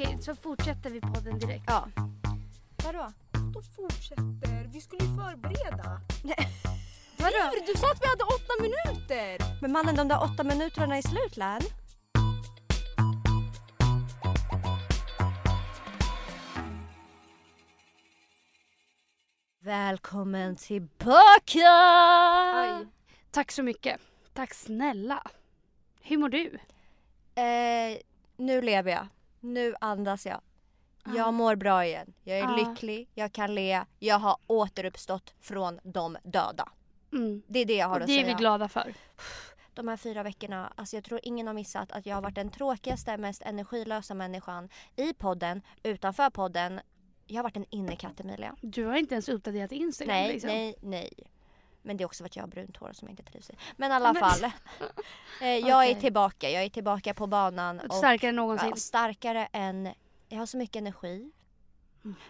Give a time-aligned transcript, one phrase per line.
[0.00, 1.64] Okej, så fortsätter vi podden direkt.
[1.66, 1.88] Ja.
[2.84, 3.12] Vadå?
[3.54, 4.68] Då fortsätter.
[4.72, 6.00] Vi skulle ju förbereda.
[7.18, 7.64] Vadå?
[7.66, 9.60] Du sa att vi hade åtta minuter!
[9.62, 11.60] Men mannen de där åtta minuterna är slut län.
[19.62, 21.70] Välkommen tillbaka!
[22.54, 22.86] Oj.
[23.30, 24.00] Tack så mycket.
[24.32, 25.22] Tack snälla.
[26.02, 26.58] Hur mår du?
[27.34, 27.98] Eh,
[28.36, 29.06] nu lever jag.
[29.40, 30.40] Nu andas jag.
[31.04, 31.30] Jag Ah.
[31.30, 32.12] mår bra igen.
[32.24, 32.56] Jag är Ah.
[32.56, 36.68] lycklig, jag kan le, jag har återuppstått från de döda.
[37.12, 37.42] Mm.
[37.46, 38.34] Det är det jag har Och att det är säga.
[38.36, 38.94] vi glada för.
[39.74, 42.50] de här fyra veckorna, alltså jag tror ingen har missat att jag har varit den
[42.50, 46.80] tråkigaste, mest energilösa människan i podden, utanför podden.
[47.26, 48.56] Jag har varit en innekatt Emilia.
[48.62, 50.48] Du har inte ens uppdaterat Instagram Nej, liksom.
[50.50, 51.12] nej, nej.
[51.82, 53.54] Men det är också för att jag har brunt hår som jag inte trivs i.
[53.76, 54.44] Men i alla Men- fall.
[55.40, 56.00] eh, jag är Okej.
[56.00, 57.80] tillbaka, jag är tillbaka på banan.
[57.80, 58.68] Och, Starkare än någonsin.
[58.70, 59.88] ja, starkare än,
[60.28, 61.30] jag har så mycket energi.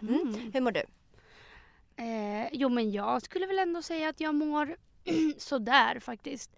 [0.01, 0.51] Mm.
[0.53, 0.83] Hur mår du?
[1.95, 4.75] Eh, jo men jag skulle väl ändå säga att jag mår
[5.37, 6.51] sådär faktiskt.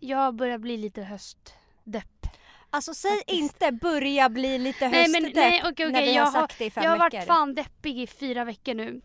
[0.00, 2.26] Jag börjar bli lite höstdepp.
[2.70, 6.24] Alltså säg inte börja bli lite Nej, men- höstdepp nej, okej, när okej, vi jag
[6.24, 7.16] har har- sagt det i fem Jag har veckor.
[7.18, 9.00] varit fan deppig i fyra veckor nu.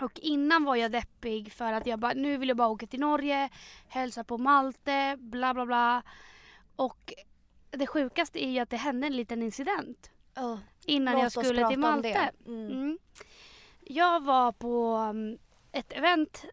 [0.00, 3.00] Och innan var jag deppig för att jag bara, nu vill jag bara åka till
[3.00, 3.48] Norge,
[3.88, 6.02] hälsa på Malte, bla bla bla.
[6.76, 7.12] Och
[7.70, 11.68] det sjukaste är ju att det hände en liten incident Åh, innan låt jag skulle
[11.68, 12.30] till Malte.
[12.46, 12.70] Mm.
[12.70, 12.98] Mm.
[13.80, 15.38] Jag var på um,
[15.72, 16.44] ett event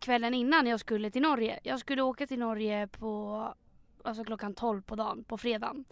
[0.00, 1.60] kvällen innan jag skulle till Norge.
[1.62, 3.54] Jag skulle åka till Norge på
[4.04, 5.84] alltså klockan 12 på dagen, på fredagen.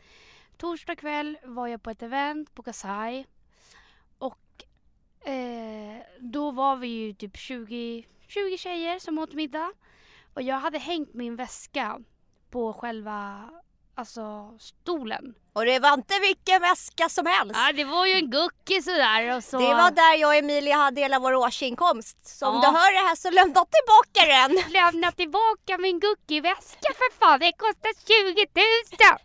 [0.56, 3.26] Torsdag kväll var jag på ett event på Kasai.
[5.26, 9.72] Eh, då var vi ju typ 20, 20 tjejer som åt middag.
[10.34, 11.98] Och jag hade hängt min väska
[12.50, 13.50] på själva
[13.94, 15.34] alltså, stolen.
[15.52, 17.54] Och det var inte vilken väska som helst.
[17.56, 19.36] Ja, det var ju en gucki sådär.
[19.36, 19.58] Och så...
[19.58, 22.38] Det var där jag och Emilia hade hela vår årsinkomst.
[22.38, 22.60] Så om Ja.
[22.60, 24.72] du hör det här så lämna tillbaka den.
[24.72, 27.40] lämna tillbaka min Gucci-väska för fan.
[27.40, 29.18] Det kostar 20 000!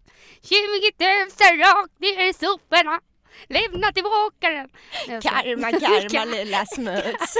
[0.43, 2.99] 20 000 rakt ner i soporna.
[3.47, 4.69] Lämna tillbaka den.
[5.21, 7.37] Karma, karma lilla smuts.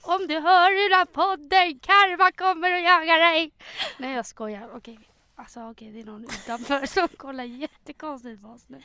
[0.02, 3.52] Om du hör den här podden, karma kommer att jaga dig.
[3.98, 4.70] Nej jag skojar.
[4.76, 4.98] Okej.
[5.36, 8.82] Alltså okej, det är någon utanför som kollar jättekonstigt på oss nu.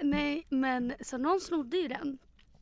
[0.00, 2.18] Nej, men så någon snodde ju den.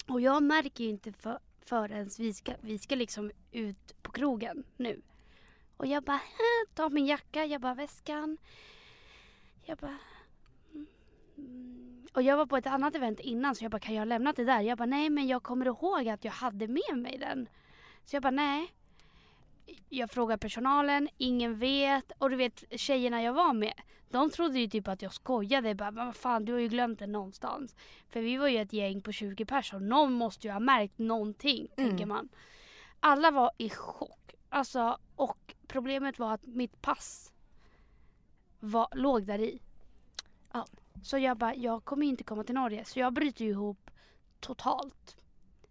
[0.09, 4.65] Och jag märker ju inte för, förrän vi ska, vi ska liksom ut på krogen
[4.77, 5.03] nu.
[5.77, 6.21] Och jag bara,
[6.75, 8.37] tar min jacka, jag bara väskan.
[9.65, 9.99] Jag bara.
[12.13, 14.45] Och jag var på ett annat event innan så jag bara, kan jag lämna det
[14.45, 14.61] där?
[14.61, 17.49] Jag bara, nej men jag kommer ihåg att jag hade med mig den.
[18.05, 18.73] Så jag bara, nej.
[19.89, 22.13] Jag frågar personalen, ingen vet.
[22.19, 23.73] Och du vet tjejerna jag var med,
[24.11, 25.75] de trodde ju typ att jag skojade.
[25.75, 27.77] Bara, men vad fan du har ju glömt den någonstans.
[28.09, 29.87] För vi var ju ett gäng på 20 personer.
[29.87, 31.91] Någon måste ju ha märkt någonting, Mm.
[31.91, 32.29] tänker man.
[33.01, 34.35] Alla var i chock.
[34.49, 37.33] Alltså, och problemet var att mitt pass
[38.61, 39.61] var, låg där i.
[40.53, 40.67] Ja.
[41.03, 42.85] Så jag bara, jag kommer inte komma till Norge.
[42.85, 43.91] Så jag bryter ihop
[44.41, 45.17] totalt.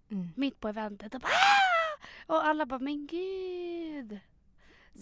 [0.10, 0.30] Mm.
[0.36, 1.16] Mitt på eventet.
[1.16, 4.20] Och, bara, "Ah!" och alla bara, men gud.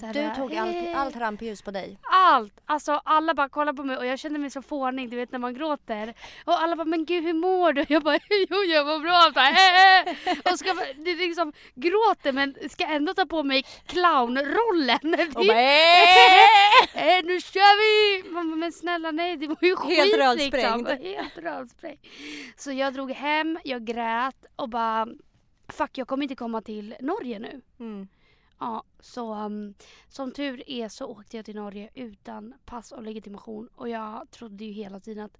[0.01, 1.97] Här, Du bara, tog allt, "Eh." allt rampljus på dig.
[2.11, 2.53] Allt!
[2.65, 5.39] Alltså alla bara kollade på mig och jag kände mig så fånig, du vet när
[5.39, 6.13] man gråter.
[6.45, 7.85] Och alla bara, men gud hur mår du?
[7.89, 8.17] Jag bara,
[8.49, 9.31] jo jag mår bra.
[9.33, 14.99] Så här, "Eh." och ska det liksom gråter men ska ändå ta på mig clownrollen.
[15.35, 15.61] Och bara!
[16.95, 17.77] Eh, nu kör
[18.23, 18.29] vi!
[18.29, 20.19] Man bara, men snälla nej det var ju skit Helt liksom.
[20.21, 20.87] rödsprängd.
[21.17, 21.99] Helt rödsprängd.
[22.57, 25.07] Så jag drog hem, jag grät och bara
[25.67, 27.61] Fuck jag kommer inte komma till Norge nu.
[27.79, 28.07] Mm.
[28.59, 29.74] Ja, så um,
[30.08, 34.66] som tur är så åkte jag till Norge utan pass och legitimation och jag trodde
[34.66, 35.38] ju hela tiden att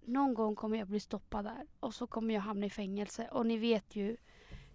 [0.00, 3.46] någon gång kommer jag bli stoppad där och så kommer jag hamna i fängelse och
[3.46, 4.16] ni vet ju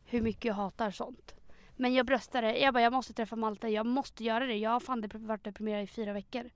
[0.05, 1.35] hur mycket jag hatar sånt.
[1.75, 4.55] Men jag bröstade, jag bara jag måste träffa Malte, jag måste göra det.
[4.55, 6.49] Jag har fan varit deprimerad i fyra veckor.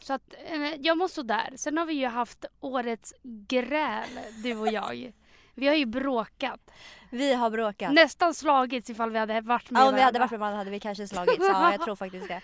[0.00, 1.52] Så att eh, jag mår sådär.
[1.56, 5.12] Sen har vi ju haft årets gräl, du och jag.
[5.56, 6.70] Vi har ju bråkat.
[7.10, 7.92] Vi har bråkat.
[7.92, 10.20] Nästan slagits ifall vi hade varit med Ja, om vi hade varandra.
[10.20, 11.38] varit med varandra hade vi kanske slagits.
[11.40, 12.40] Ja, jag tror faktiskt det.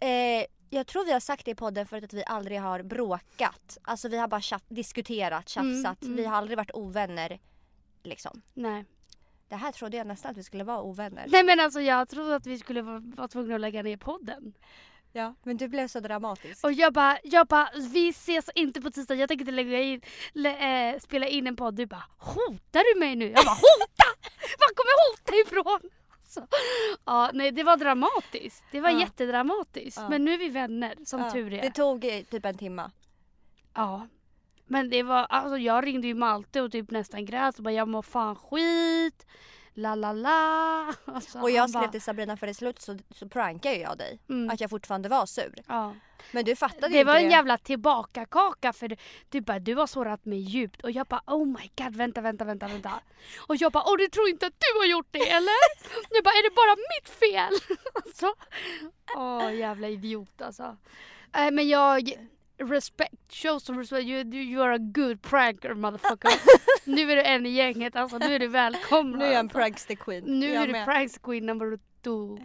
[0.00, 3.78] Eh, jag tror vi har sagt det i podden förut att vi aldrig har bråkat.
[3.82, 6.02] Alltså vi har bara tjaff- diskuterat, tjafsat.
[6.02, 6.16] Mm, mm.
[6.16, 7.38] Vi har aldrig varit ovänner.
[8.02, 8.42] Liksom.
[8.54, 8.84] Nej.
[9.48, 11.24] Det här trodde jag nästan att vi skulle vara ovänner.
[11.28, 14.52] Nej men alltså jag trodde att vi skulle vara, vara tvungna att lägga ner podden.
[15.12, 16.64] Ja, men du blev så dramatisk.
[16.64, 20.00] Och jag bara, jag bara, vi ses inte på tisdag, jag tänker inte lägga in,
[20.32, 21.74] lä, äh, spela in en podd.
[21.74, 23.24] Du bara, hotar du mig nu?
[23.24, 24.04] Jag bara, hota!
[24.58, 25.90] Var kommer hota ifrån?
[26.28, 26.46] Så,
[27.04, 28.64] ja, nej det var dramatiskt.
[28.72, 29.00] Det var Ja.
[29.00, 30.00] jättedramatiskt.
[30.00, 30.08] Ja.
[30.08, 31.62] Men nu är vi vänner, som Ja, tur är.
[31.62, 32.90] Det tog eh, typ en timma.
[33.74, 34.06] Ja.
[34.66, 37.88] Men det var, alltså jag ringde ju Malte och typ nästan grät och bara jag
[37.88, 39.26] mår fan skit.
[39.74, 40.94] La la la.
[41.04, 44.20] Alltså, Och jag skrev bara, till Sabrina för i slut så, så prankade jag dig.
[44.28, 45.54] mm, Att jag fortfarande var sur.
[45.68, 45.94] ja.
[46.32, 47.20] Men du fattade Det inte var det.
[47.24, 48.96] en jävla tillbakakaka för du,
[49.28, 52.44] du bara du har sårat mig djupt och jag bara oh my god vänta vänta
[52.44, 52.90] vänta vänta.
[53.46, 55.54] Och jag bara åh du tror inte att du har gjort det eller?
[56.10, 57.76] Jag bara är det bara mitt fel?
[58.04, 58.34] alltså,
[59.16, 60.76] åh jävla idiot alltså.
[61.34, 62.12] Nej men jag
[62.60, 66.30] respect, show some respect, you, you are a good pranker motherfucker.
[66.84, 69.18] nu är du en i gänget alltså, nu är du välkommen.
[69.18, 69.58] Nu är jag en alltså.
[69.58, 70.24] prankster queen.
[70.24, 70.84] Nu Jag är du med.
[70.84, 72.38] pranks queen number two.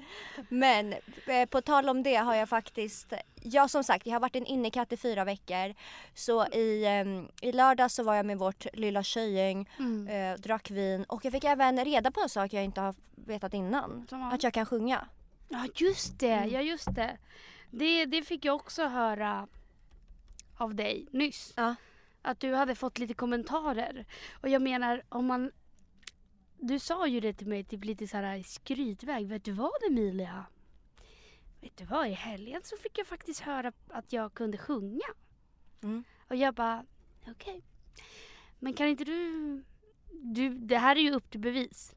[0.49, 0.93] Men
[1.27, 4.45] eh, på tal om det har jag faktiskt, ja som sagt jag har varit en
[4.45, 5.73] innekatt i fyra veckor.
[6.13, 10.07] Så i, ehm, i lördag så var jag med vårt lilla tjejgäng, Mm.
[10.07, 13.53] eh, drack vin och jag fick även reda på en sak jag inte har vetat
[13.53, 14.07] innan.
[14.33, 15.07] Att jag kan sjunga.
[15.49, 16.49] Ja just det, Mm.
[16.53, 17.17] ja just det.
[17.71, 18.05] det.
[18.05, 19.47] Det fick jag också höra
[20.57, 21.53] av dig nyss.
[21.55, 21.75] Ja.
[22.21, 24.05] Att du hade fått lite kommentarer.
[24.41, 25.51] Och jag menar om man...
[26.57, 29.27] Du sa ju det till mig typ lite så här i skrytväg.
[29.27, 30.45] Vet du vad Emilia?
[31.61, 35.07] Vet du vad i helgen så fick jag faktiskt höra att jag kunde sjunga.
[35.83, 36.03] Mm.
[36.27, 36.85] Och jag bara
[37.27, 37.63] okej.
[38.59, 39.63] Men kan inte du...
[40.11, 40.49] du...
[40.49, 41.95] Det här är ju upp till bevis.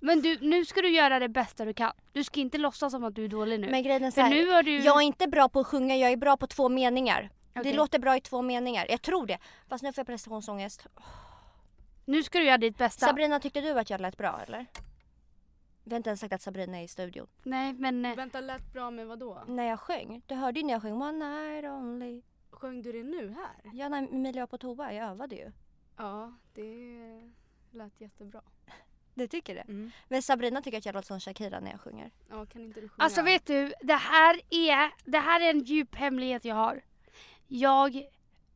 [0.00, 1.92] Men du, nu ska du göra det bästa du kan.
[2.12, 3.70] Du ska inte låtsas som att du är dålig nu.
[3.70, 4.78] Men grejen är så här, nu har du...
[4.78, 7.30] jag är inte bra på att sjunga, jag är bra på två meningar.
[7.60, 7.70] Okej.
[7.72, 9.38] Det låter bra i två meningar, jag tror det.
[9.68, 10.86] Fast nu får jag prestationsångest.
[12.04, 13.06] Nu ska du göra ditt bästa.
[13.06, 14.66] Sabrina, tyckte du att jag lät bra eller?
[15.84, 17.26] Vi har inte ens sagt att Sabrina är i studion.
[17.42, 18.04] Nej men...
[18.04, 19.42] eh, Vänta, lät bra med vad då?
[19.46, 22.22] När jag sjöng, du hörde ju när jag sjöng One night only.
[22.50, 23.70] Sjöng du det nu här?
[23.72, 25.52] Ja, när Emilia var på toa, jag övade ju.
[25.96, 27.32] Ja, det
[27.70, 28.42] lät jättebra.
[29.14, 29.60] Du tycker det?
[29.60, 29.90] Mm.
[30.08, 32.10] Men Sabrina tycker att jag låter som Shakira när jag sjunger.
[32.30, 33.04] Ja, kan inte du sjunga?
[33.04, 36.82] Alltså vet du, det här är, det här är en djup hemlighet jag har.
[37.48, 38.02] Jag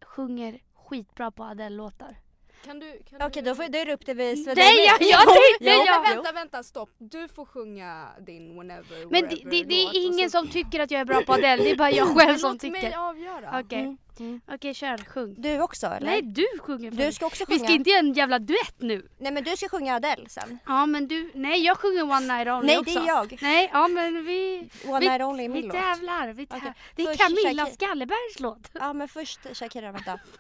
[0.03, 2.17] sjunger skitbra på Adele-låtar.
[2.65, 3.03] Kan du...
[3.11, 3.49] Kan Okej, du...
[3.51, 4.45] då får du upp det vis.
[4.45, 5.21] för Nej, jag- jag
[5.61, 6.15] jag- jo.
[6.15, 6.91] vänta, vänta, stopp.
[6.99, 10.91] Du får sjunga din whenever, Men det, det, det är ingen så- som tycker att
[10.91, 12.99] jag är bra på Adele, det är bara jag själv som Låt mig tycker.
[12.99, 13.61] avgöra.
[13.65, 14.41] Okej, Mm, mm.
[14.55, 15.35] okej kör, sjung.
[15.39, 16.07] Du också eller?
[16.07, 16.91] Nej du sjunger.
[16.91, 17.65] Du ska också Vi sjunga.
[17.65, 19.09] ska inte göra en jävla duett nu.
[19.19, 20.59] Nej men du ska sjunga Adele sen.
[20.67, 22.95] Ja men du, nej jag sjunger One Night Only Nej också.
[23.01, 23.39] det är jag.
[23.43, 25.77] Nej, ja men vi, One vi, night only är min vi låt.
[25.77, 26.29] tävlar.
[26.33, 26.71] Vi tävlar.
[26.71, 27.67] Okej, Det är först Camilla.
[27.67, 28.71] Skallebergs låt.
[28.73, 30.19] Ja men först Shakira, vänta.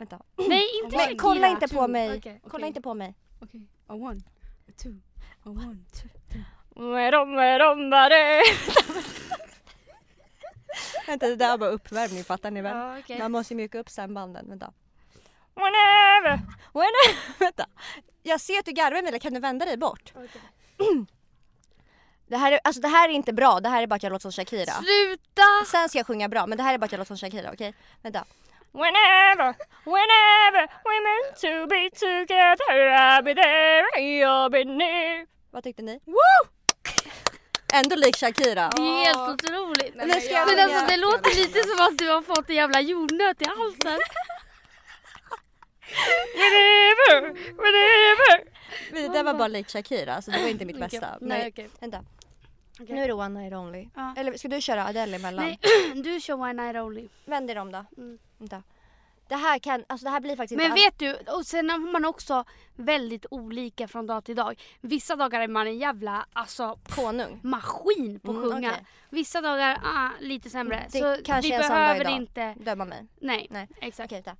[0.00, 0.20] Vänta.
[0.48, 1.18] Nej inte Shakira.
[1.18, 2.18] kolla inte på two, mig.
[2.18, 3.14] okej, Kolla inte på mig.
[3.40, 4.20] Okej, a one,
[4.68, 4.88] a two,
[5.44, 6.44] a one, two, three.
[11.06, 12.76] Vänta det där var uppvärmning fattar ni väl?
[12.76, 13.18] Ja, okej.
[13.18, 14.48] Man måste ju mjuka upp stämbanden.
[14.48, 14.72] Vänta.
[15.54, 16.40] Whenever,
[16.72, 17.38] whenever.
[17.38, 17.66] Vänta.
[18.22, 20.12] Jag ser att du garvar Emilia, kan du vända dig bort?
[22.28, 24.10] Det här, är, alltså, det här är inte bra, det här är bara att jag
[24.12, 24.72] låter som Shakira.
[24.72, 25.42] Sluta!
[25.66, 27.50] Sen ska jag sjunga bra, men det här är bara att jag låter som Shakira,
[27.52, 27.74] okej?
[28.02, 28.24] Vänta.
[28.72, 35.64] Whenever, whenever we're meant to be together I'll be there and you'll be near Vad
[35.64, 36.00] tyckte ni?
[36.04, 36.48] Woo!
[37.72, 38.70] Ändå lik Shakira.
[38.76, 39.94] Det är helt otroligt.
[39.94, 42.80] Nu ska jag Men alltså det låter lite som att du har fått en jävla
[42.80, 43.98] jordnöt i halsen.
[46.34, 47.20] Whenever,
[47.62, 48.44] whenever
[48.92, 51.18] Det där var bara lik Shakira, alltså det var inte mitt bästa.
[51.20, 51.68] nej, Nej, okej.
[51.80, 52.04] vänta.
[52.82, 52.94] Okej.
[52.94, 53.88] Nu är det One Night Only.
[53.94, 54.14] Ja.
[54.16, 55.44] Eller ska du köra Adele emellan?
[55.44, 55.58] Nej,
[56.02, 57.08] du kör One Night Only.
[57.24, 57.84] Vänd dig om då.
[57.96, 58.18] Mm.
[58.38, 58.62] Vänta.
[59.28, 62.04] Det här kan, alltså det här blir faktiskt Men vet du, och sen har man
[62.04, 62.44] också
[62.76, 64.60] väldigt olika från dag till dag.
[64.80, 67.40] Vissa dagar är man en jävla alltså, konung.
[67.42, 68.70] maskin på att Mm, sjunga.
[68.70, 68.84] okej.
[69.10, 70.86] Vissa dagar ah, lite sämre.
[70.92, 72.12] Det så kanske vi är behöver idag.
[72.12, 72.54] inte...
[72.58, 73.06] Döma mig.
[73.20, 73.68] Nej, Nej.
[73.80, 74.12] exakt.
[74.12, 74.34] Okej.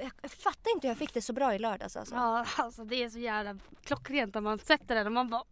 [0.00, 2.14] Jag, jag fattar inte hur jag fick det så bra i lördags alltså.
[2.14, 5.42] Ja, alltså det är så jävla klockrent när man sätter den och man bara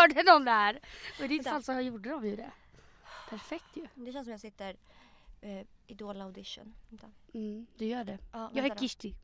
[0.00, 0.80] Hörde någon där?
[1.18, 2.50] Och i ditt fall så gjorde de ju det.
[3.30, 3.86] Perfekt ju.
[3.94, 4.76] Det känns som jag sitter
[5.40, 6.74] eh, Idol audition.
[6.88, 7.06] Vänta.
[7.34, 8.18] Mm, du gör det.
[8.32, 8.76] Ja, Jag är.
[8.76, 9.14] Kishti.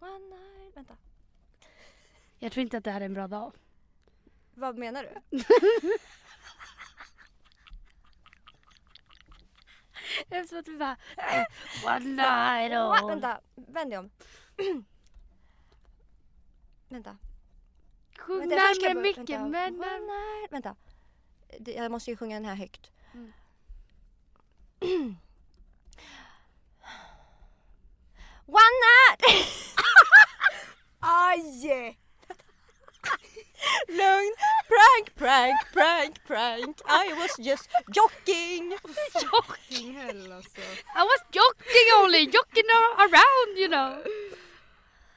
[0.00, 0.76] One night.
[0.76, 0.96] Vänta.
[2.38, 3.52] Jag tror inte att det här är en bra dag.
[4.54, 5.38] Vad menar du?
[10.30, 10.96] Eftersom att vi bara
[11.84, 13.08] One night all.
[13.08, 14.10] Vänta, vänd dig om.
[16.88, 17.18] vänta.
[18.18, 19.52] Sjung vänta närmare börja- micken.
[19.52, 19.78] vänta.
[19.80, 20.52] Men, night.
[20.52, 20.76] Vänta.
[21.64, 22.90] Jag måste ju sjunga den här högt.
[23.14, 23.32] Mm.
[28.46, 29.22] One night!
[31.00, 31.42] Aj!
[33.88, 34.34] Lugn.
[34.68, 36.80] Prank, prank, prank, prank.
[36.86, 38.70] I was just joking.
[39.96, 40.60] Hell alltså.
[40.96, 42.64] I was joking only, joking
[42.98, 44.02] around you know.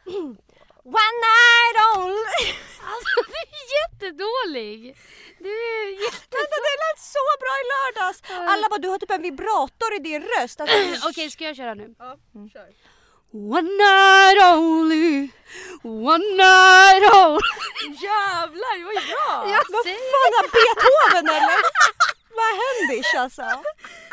[0.84, 2.54] One night only.
[2.94, 4.98] Alltså du är jättedålig!
[5.40, 6.38] Du är jätte...
[6.38, 8.22] Vänta det lät så bra i lördags!
[8.52, 10.62] Alla bara du har typ en vibrator i din röst.
[10.62, 10.78] Alltså,
[11.10, 11.96] Okej, ska jag köra nu?
[12.00, 12.18] Ja,
[12.54, 12.68] kör.
[13.34, 15.30] One night only,
[15.84, 17.52] one night only.
[18.08, 19.52] Jävlar, det var ju bra!
[19.54, 21.60] Jag Vad fan Beethoven eller?
[22.38, 23.42] Vad händer alltså?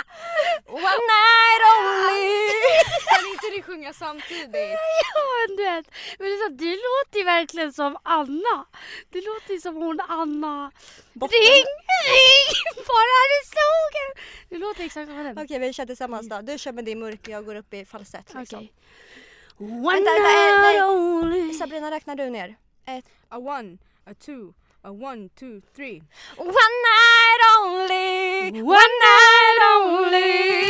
[0.67, 2.51] One night only.
[3.11, 4.79] Kan inte ni sjunga samtidigt?
[5.15, 5.87] Ja, du vet.
[6.19, 8.67] Men det så, du låter ju verkligen som Anna.
[9.11, 10.71] Du låter ju som hon Anna.
[11.13, 11.39] Botten.
[11.39, 11.65] Ring,
[12.15, 14.25] ring, bara du slog en.
[14.49, 15.43] Du låter exakt som henne.
[15.45, 16.41] Okej vi kör tillsammans då.
[16.41, 18.69] Du kör med din mörk jag går upp i falsett liksom.
[19.59, 21.53] One Vänta, night only.
[21.55, 22.57] Sabrina räknar du ner.
[22.87, 23.05] Ett.
[23.29, 26.03] A one, a two, a one, two, three.
[26.37, 28.63] One night only.
[28.63, 30.69] One night only.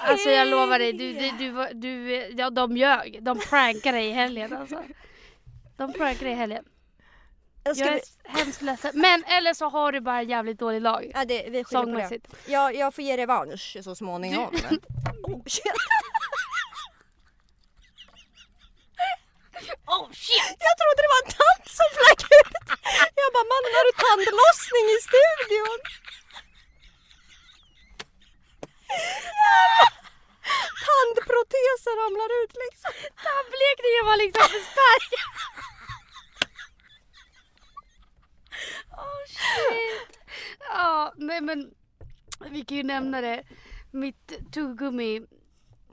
[0.00, 3.18] Alltså jag lovar dig, du, du, du, du, ja, de ljög.
[3.22, 4.82] De prankade dig i helgen alltså.
[5.76, 6.64] De prankade dig i helgen.
[7.64, 7.92] Jag Jag vi...
[7.92, 8.90] är hemskt ledsen.
[8.94, 11.10] Men eller så har du bara en jävligt dålig lag.
[11.14, 12.20] Ja, det, vi skyller på det.
[12.52, 14.46] Jag, jag får ge revansch så småningom.
[15.22, 15.72] oh, shit.
[19.94, 20.56] Oh shit!
[20.66, 22.54] Jag trodde det var en tant som flög ut.
[23.20, 25.80] Jag bara, mannen har du tandlossning i studion?
[30.86, 32.92] Tandprotesen ramlar ut liksom.
[33.26, 35.10] Tandblekningen var liksom för stark.
[39.02, 40.12] Oh shit.
[40.60, 41.74] Ja, nej men
[42.50, 43.44] vi kan ju nämna det.
[43.90, 45.26] Mitt tuggummi,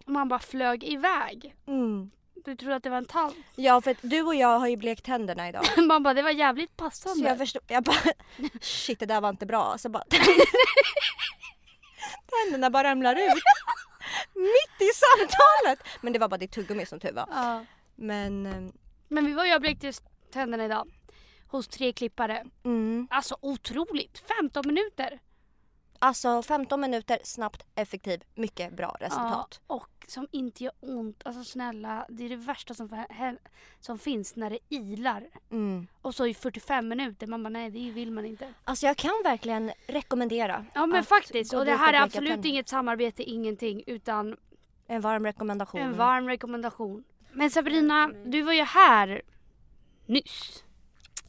[0.06, 1.56] man bara flög iväg.
[1.68, 2.12] Mm.
[2.46, 3.34] Du trodde att det var en tand.
[3.56, 5.66] Ja för att du och jag har ju blekt tänderna idag.
[5.88, 7.28] Man bara, det var jävligt Så passande.
[7.30, 7.98] jag förstod, jag bara
[8.62, 9.78] shit det där var inte bra.
[9.78, 10.04] Så bara
[12.30, 13.34] tänderna bara ramlar ut.
[14.34, 15.88] Mitt i samtalet!
[16.02, 17.28] Men det var bara ditt tuggummi som tur var.
[17.32, 17.66] Ja.
[17.96, 18.72] Men ehm,
[19.08, 19.92] Men vi var ju och blekte
[20.34, 20.88] tänderna idag.
[21.48, 22.44] Hos tre klippare.
[22.66, 24.24] mm, Alltså otroligt!
[24.42, 25.20] 15 minuter.
[26.06, 29.62] Alltså 15 minuter snabbt, effektiv, mycket bra resultat.
[29.68, 31.22] Ja, och som inte gör ont.
[31.26, 33.06] Alltså snälla, det är det värsta som,
[33.80, 35.28] som finns när det ilar.
[35.52, 35.88] Mm.
[36.02, 38.54] Och så i 45 minuter, man bara nej det vill man inte.
[38.64, 40.66] Alltså jag kan verkligen rekommendera.
[40.74, 42.50] Ja men faktiskt, och det här är bleka absolut tänderna.
[42.50, 43.84] inget samarbete, ingenting.
[43.88, 44.38] Utan
[44.88, 45.82] En varm rekommendation.
[45.82, 47.04] en varm rekommendation.
[47.32, 49.22] Men Sabrina, du var ju här
[50.06, 50.64] nyss.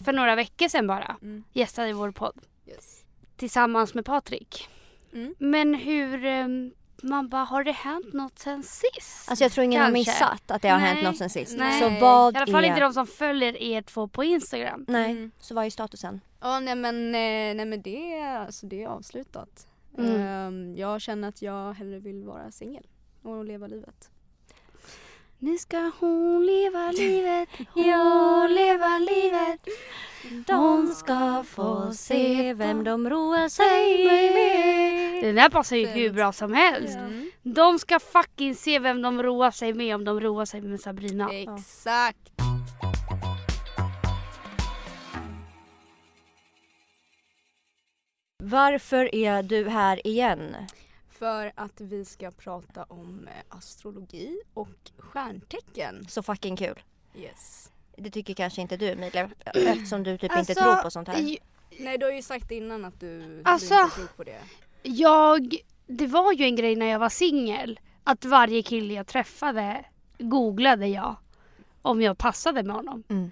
[0.05, 1.17] För några veckor sedan bara.
[1.23, 1.45] Mm.
[1.53, 2.41] Gästade i vår podd.
[2.67, 2.96] Yes.
[3.37, 4.69] Tillsammans med Patrik.
[5.13, 5.35] Mm.
[5.39, 6.71] Men hur, ehm,
[7.03, 9.31] man bara har det hänt något sen sist?
[9.31, 9.99] Alltså jag tror ingen har Kanske.
[10.13, 10.87] missat att det har Nej.
[10.89, 11.57] hänt något sen sist.
[11.59, 11.81] Nej.
[11.81, 12.69] Så vad I alla fall är...
[12.69, 14.85] inte de som följer er två på Instagram.
[14.89, 15.31] Nej, Mm.
[15.41, 16.21] så vad är statusen?
[16.41, 19.67] Ja nej men, eh, nej, men det, är- alltså, det är avslutat.
[19.99, 20.21] Mm.
[20.21, 22.87] Ehm, jag känner att jag hellre vill vara singel
[23.23, 24.11] och leva livet.
[25.39, 29.69] Nu ska hon leva livet, jag leva livet.
[30.47, 35.25] De ska få se vem de roar sig med.
[35.25, 36.97] Det där passar ju hur bra som helst.
[36.97, 37.31] Mm.
[37.43, 41.31] De ska fucking se vem de roar sig med om de roar sig med Sabrina.
[41.33, 42.31] Exakt.
[48.43, 50.57] Varför är du här igen?
[51.19, 54.69] För att vi ska prata om eh, astrologi och
[54.99, 56.07] stjärntecken.
[56.09, 56.83] Så fucking kul.
[57.17, 57.71] Yes.
[57.97, 61.19] Det tycker kanske inte du Emilia eftersom du typ inte Alltså, tror på sånt här.
[61.19, 61.39] j-
[61.79, 64.41] Nej du har ju sagt innan att du, Alltså- du inte tror på det.
[64.83, 65.57] Jag,
[65.87, 67.81] det var ju en grej när jag var singel.
[68.05, 69.85] Att varje kille jag träffade
[70.19, 71.17] googlade jag
[71.83, 73.03] om jag passade med honom.
[73.09, 73.31] Mm.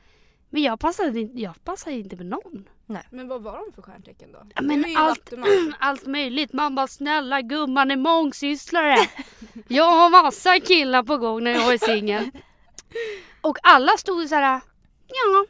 [0.55, 2.69] Men jag passade, inte- jag passade inte med någon.
[3.11, 4.47] Men vad var de för stjärntecken då?
[4.55, 5.33] Ja, men allt-.
[5.79, 6.53] Allt möjligt.
[6.53, 8.97] Man bara snälla gumman är mångsysslare.
[9.69, 12.31] jag har massa killar på gång när jag är singel.
[13.41, 14.61] Och alla stod så här.
[15.07, 15.45] Ja,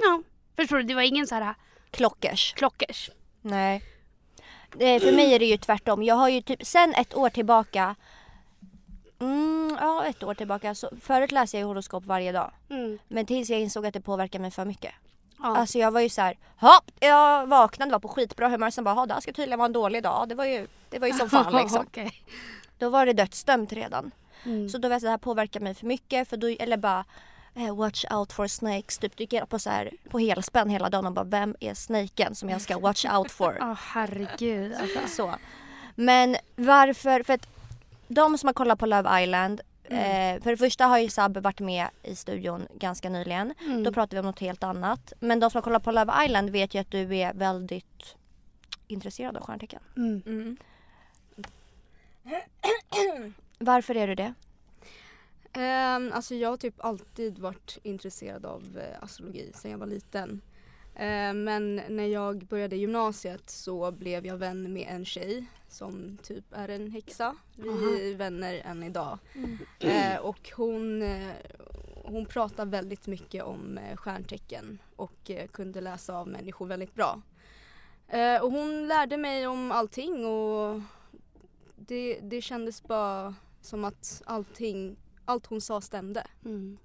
[0.00, 0.22] ja.
[0.56, 0.82] Förstår du?
[0.82, 1.54] Det var ingen så här
[1.90, 2.52] Klockers.
[2.56, 3.10] klockers.
[3.42, 3.82] Nej.
[4.78, 6.02] Eh, För mig är det ju tvärtom.
[6.02, 7.94] Jag har ju typ sen ett år tillbaka
[9.20, 10.74] Mm, ja, ett år tillbaka.
[10.74, 12.50] Så förut läste jag horoskop varje dag.
[12.70, 12.98] Mm.
[13.08, 14.92] Men tills jag insåg att det påverkar mig för mycket.
[15.38, 15.56] Ja.
[15.56, 18.70] Alltså jag var ju så här, hopp, jag vaknade, var på skitbra humör.
[18.70, 20.28] Sen bara, "Ha, det här ska tydligen vara en dålig dag.
[20.28, 21.80] Det var ju, det var ju som fan liksom.
[21.86, 22.12] Okej.
[22.78, 24.10] Då var det dödsdömt redan.
[24.44, 24.68] Mm.
[24.68, 26.28] Så då var jag så här, påverkar mig för mycket.
[26.28, 27.04] För då, eller bara,
[27.54, 28.98] eh, watch out for snakes.
[28.98, 32.34] Typ dyker jag på så här, på helspänn hela dagen och bara, vem är snaken
[32.34, 33.58] som jag ska watch out for?
[33.62, 34.98] Åh herregud alltså.
[35.08, 35.34] Så.
[35.94, 37.22] Men varför?
[37.22, 37.55] För att
[38.08, 39.60] de som har kollat på Love Island.
[39.84, 43.54] Eh, för det första har ju Sab varit med i studion ganska nyligen.
[43.60, 43.84] Mm.
[43.84, 45.12] Då pratar vi om något helt annat.
[45.20, 48.16] Men de som har kollat på Love Island vet ju att du är väldigt
[48.86, 49.80] intresserad av stjärntecken.
[49.96, 50.22] Mm.
[50.26, 50.56] Mm.
[53.58, 54.34] Varför är du det?
[55.56, 60.40] Um, alltså jag har typ alltid varit intresserad av eh, astrologi sedan jag var liten.
[60.96, 66.44] Eh, men när jag började gymnasiet så blev jag vän med en tjej som typ
[66.52, 67.36] är en häxa.
[67.56, 69.18] Vi är vänner än idag.
[69.78, 71.32] Eh, och hon, eh,
[72.04, 77.22] hon pratar väldigt mycket om stjärntecken och kunde läsa av människor väldigt bra.
[78.08, 80.80] Eh, och hon lärde mig om allting och
[81.76, 86.26] det, det kändes bara som att allting, allt hon sa stämde.
[86.44, 86.78] Mm.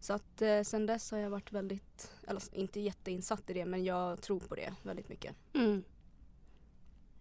[0.00, 3.84] Så att eh, sen dess har jag varit väldigt, eller inte jätteinsatt i det men
[3.84, 5.36] jag tror på det väldigt mycket.
[5.54, 5.84] Mm.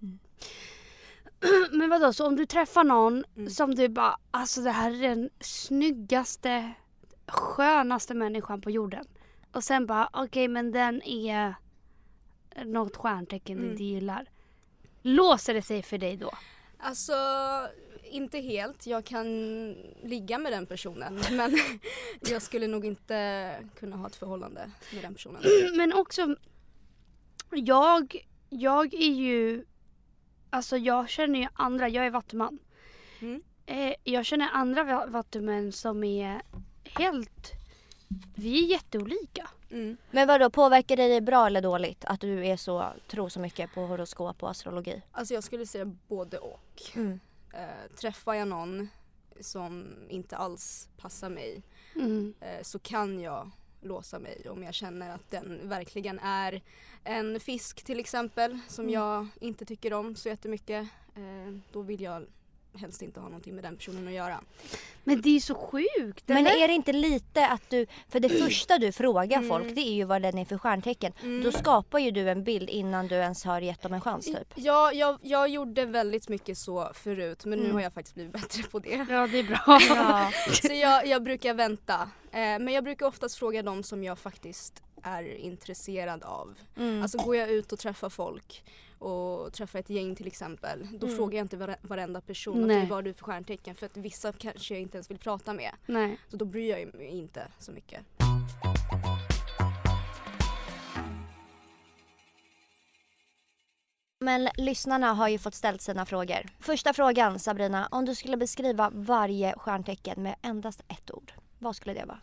[0.01, 0.19] Mm.
[1.71, 3.49] Men vadå, så om du träffar någon Mm.
[3.49, 6.73] som du bara, alltså det här är den snyggaste,
[7.27, 9.05] skönaste människan på jorden.
[9.51, 11.55] Och sen bara, okej men den är
[12.65, 13.71] något stjärntecken du Mm.
[13.71, 14.29] inte gillar.
[15.01, 16.31] Låser det sig för dig då?
[16.79, 17.13] Alltså
[18.03, 19.25] inte helt, jag kan
[20.03, 21.57] ligga med den personen men
[22.29, 25.41] jag skulle nog inte kunna ha ett förhållande med den personen.
[25.75, 26.35] Men också,
[27.51, 29.65] jag, jag är ju,
[30.49, 32.59] alltså jag känner ju andra, jag är vattuman.
[33.19, 33.41] Mm.
[33.65, 36.41] Eh, jag känner andra va- vattumän som är
[36.83, 37.51] helt,
[38.35, 39.49] vi är jätteolika.
[39.71, 39.97] Mm.
[40.11, 43.73] Men vadå, påverkar det dig bra eller dåligt att du är så, tror så mycket
[43.73, 45.01] på horoskop och astrologi?
[45.11, 46.81] Alltså jag skulle säga både och.
[46.95, 47.19] Mm.
[47.53, 48.89] Eh, träffar jag någon
[49.41, 51.63] som inte alls passar mig
[51.95, 52.33] Mm.
[52.41, 56.61] eh, så kan jag låsa mig om jag känner att den verkligen är
[57.03, 58.93] en fisk till exempel som Mm.
[58.93, 60.87] jag inte tycker om så jättemycket.
[61.15, 62.25] Eh, då vill jag
[62.77, 64.41] helst inte ha någonting med den personen att göra.
[65.03, 66.63] Men det är så sjukt Men eller?
[66.63, 69.49] är det inte lite att du, för det första du frågar Mm.
[69.49, 71.13] folk det är ju vad den är för stjärntecken.
[71.23, 71.43] Mm.
[71.43, 74.53] Då skapar ju du en bild innan du ens har gett dem en chans typ.
[74.55, 77.75] Ja, jag, jag gjorde väldigt mycket så förut men nu Mm.
[77.75, 79.05] har jag faktiskt blivit bättre på det.
[79.09, 79.79] Ja det är bra.
[79.89, 80.31] Ja.
[80.63, 82.09] Så jag, jag brukar vänta.
[82.31, 86.53] Eh, men jag brukar oftast fråga dem som jag faktiskt är intresserad av.
[86.77, 87.01] Mm.
[87.01, 88.63] Alltså går jag ut och träffar folk
[88.99, 90.87] och träffar ett gäng till exempel.
[90.99, 91.17] Då Mm.
[91.17, 94.73] frågar jag inte vare- varenda person okej, vad du för stjärntecken för att vissa kanske
[94.73, 95.71] jag inte ens vill prata med.
[95.85, 96.17] Nej.
[96.31, 98.01] Så då bryr jag mig inte så mycket.
[104.19, 106.49] Men lyssnarna har ju fått ställt sina frågor.
[106.59, 111.93] Första frågan Sabrina, om du skulle beskriva varje stjärntecken med endast ett ord, vad skulle
[111.93, 112.19] det vara?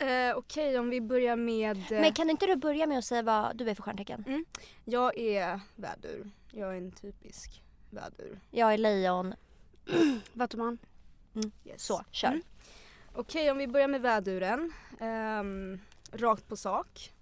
[0.00, 1.76] Eh, okej om vi börjar med...
[1.76, 4.44] eh, Men kan inte du börja med att säga vad du är för stjärntecken?
[4.84, 6.30] Jag är vädur.
[6.52, 8.40] Jag är en typisk vädur.
[8.50, 9.34] Jag är lejon,
[10.32, 10.78] Vattuman.
[11.64, 11.82] Yes.
[11.84, 12.28] så kör.
[12.28, 12.42] Mm.
[13.14, 14.72] Okej, om vi börjar med väduren.
[15.00, 15.80] Ehm,
[16.12, 17.12] rakt på sak.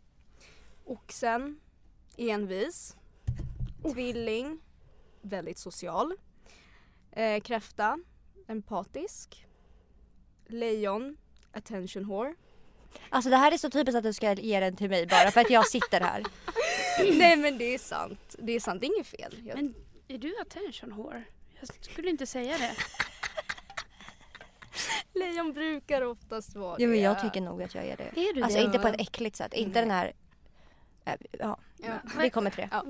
[0.85, 1.61] Oxen,
[2.17, 2.97] envis.
[3.93, 4.61] Tvilling,
[5.23, 6.14] väldigt social.
[7.12, 7.99] Eh, kräfta,
[8.47, 9.47] empatisk.
[10.47, 11.17] Lejon,
[11.53, 12.35] attention whore.
[13.11, 15.40] Alltså det här är så typiskt att du ska ge den till mig bara för
[15.40, 16.22] att jag sitter här.
[17.18, 18.35] Nej men det är sant.
[18.38, 19.42] Det är sant, det är inget fel.
[19.46, 19.74] Jag, Men
[20.09, 21.22] är du attention whore?
[21.61, 22.72] Jag skulle inte säga det.
[25.18, 27.03] lejon brukar oftast vara Jo men det.
[27.03, 28.20] jag tycker nog att jag är det.
[28.29, 28.64] Är du Alltså det?
[28.64, 29.83] inte på ett äckligt sätt, inte Nej.
[29.83, 30.12] den här...
[31.05, 31.92] äh, Ja, Ja.
[32.20, 32.68] vi kommer till det.
[32.72, 32.85] Ja.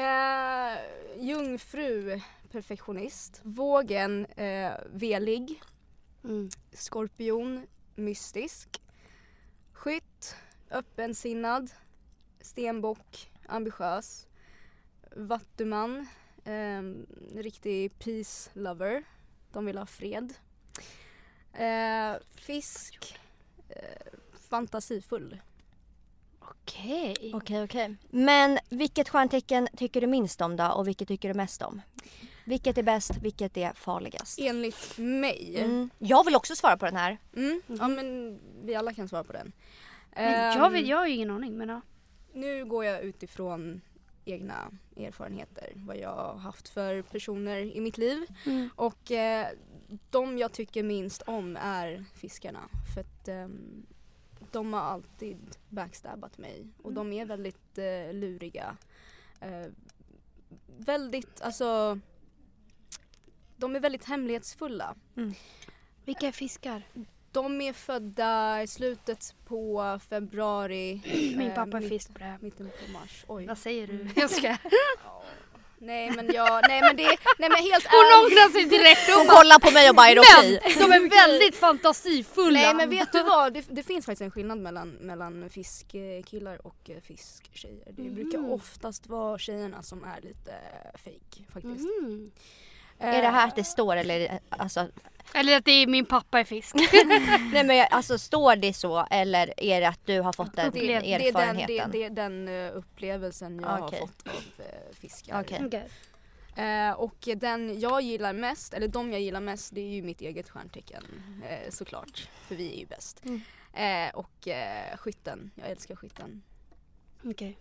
[0.00, 0.78] Eh,
[1.24, 2.20] jungfru,
[2.52, 3.40] perfektionist.
[3.42, 5.62] Vågen, eh, velig.
[6.24, 6.50] Mm.
[6.72, 8.68] Skorpion, mystisk.
[9.82, 10.36] Skytt,
[10.70, 11.70] öppensinnad.
[12.40, 14.26] Stenbock, ambitiös.
[15.16, 16.06] Vattuman,
[16.44, 16.82] eh,
[17.34, 19.04] riktig peace lover.
[19.52, 20.34] De vill ha fred.
[21.52, 23.18] Eh, fisk,
[23.68, 24.12] eh,
[24.50, 25.40] fantasifull.
[26.40, 27.32] Okej.
[27.34, 27.96] Okej okej.
[28.10, 31.82] Men vilket stjärntecken tycker du minst om då och vilket tycker du mest om?
[32.44, 34.38] Vilket är bäst, vilket är farligast?
[34.38, 35.56] Enligt mig.
[35.58, 35.90] Mm.
[35.98, 37.18] Jag vill också svara på den här.
[37.36, 37.62] Mm.
[37.66, 39.52] Ja men vi alla kan svara på den.
[40.14, 41.80] Men jag, vet, Ehm, jag har ju ingen aning men ja.
[42.32, 43.80] Nu går jag utifrån
[44.24, 48.26] egna erfarenheter, vad jag har haft för personer i mitt liv.
[48.46, 48.70] Mm.
[48.76, 49.46] Och eh,
[50.10, 52.68] de jag tycker minst om är fiskarna.
[52.94, 53.86] För att ehm,
[54.52, 57.10] de har alltid backstabbat mig och Mm.
[57.10, 58.76] de är väldigt eh, luriga.
[59.40, 59.66] Eh,
[60.78, 61.98] väldigt, alltså
[63.62, 64.94] de är väldigt hemlighetsfulla.
[66.04, 66.82] Vilka är fiskar?
[67.32, 71.00] De är födda i slutet på februari.
[71.36, 72.42] Min eh, pappa är mitt- fiskbröd.
[72.42, 73.24] Mitten på mars.
[73.28, 73.46] Oj.
[73.46, 74.08] Vad säger du?
[74.20, 74.56] Jag ska.
[75.78, 77.06] Nej men jag, nej men det,
[77.38, 79.00] nej men helt Hon ångrar sig direkt.
[79.16, 80.60] Hon kollar på mig och bara är det okej?
[80.80, 82.58] Men de är väldigt fantasifulla.
[82.60, 86.90] Nej men vet du vad, det, det finns faktiskt en skillnad mellan, mellan fiskkillar och
[86.90, 87.92] eh, fisktjejer.
[87.92, 88.50] Det brukar Mhm.
[88.52, 90.54] oftast vara tjejerna som är lite
[90.94, 91.88] fake faktiskt.
[92.02, 92.30] Mhm.
[93.02, 94.88] Är det här att det står eller alltså,
[95.34, 96.74] Eller att det är min pappa är fisk.
[97.52, 100.80] nej men alltså står det så eller är det att du har fått den Det,
[100.80, 101.90] det, är den, det, erfarenheten?
[101.90, 104.00] det är den eh, upplevelsen jag Okej.
[104.00, 105.40] har fått av eh, fiskar.
[105.40, 105.62] Okej.
[105.66, 105.88] Okej.
[106.56, 110.20] Eh, och den jag gillar mest, eller de jag gillar mest, det är ju mitt
[110.20, 111.04] eget stjärntecken
[111.48, 112.28] eh, såklart.
[112.48, 113.22] För vi är ju bäst.
[113.24, 113.40] Mm.
[113.72, 116.42] Eh, och eh, skytten, jag älskar skytten.
[117.24, 117.58] Okej.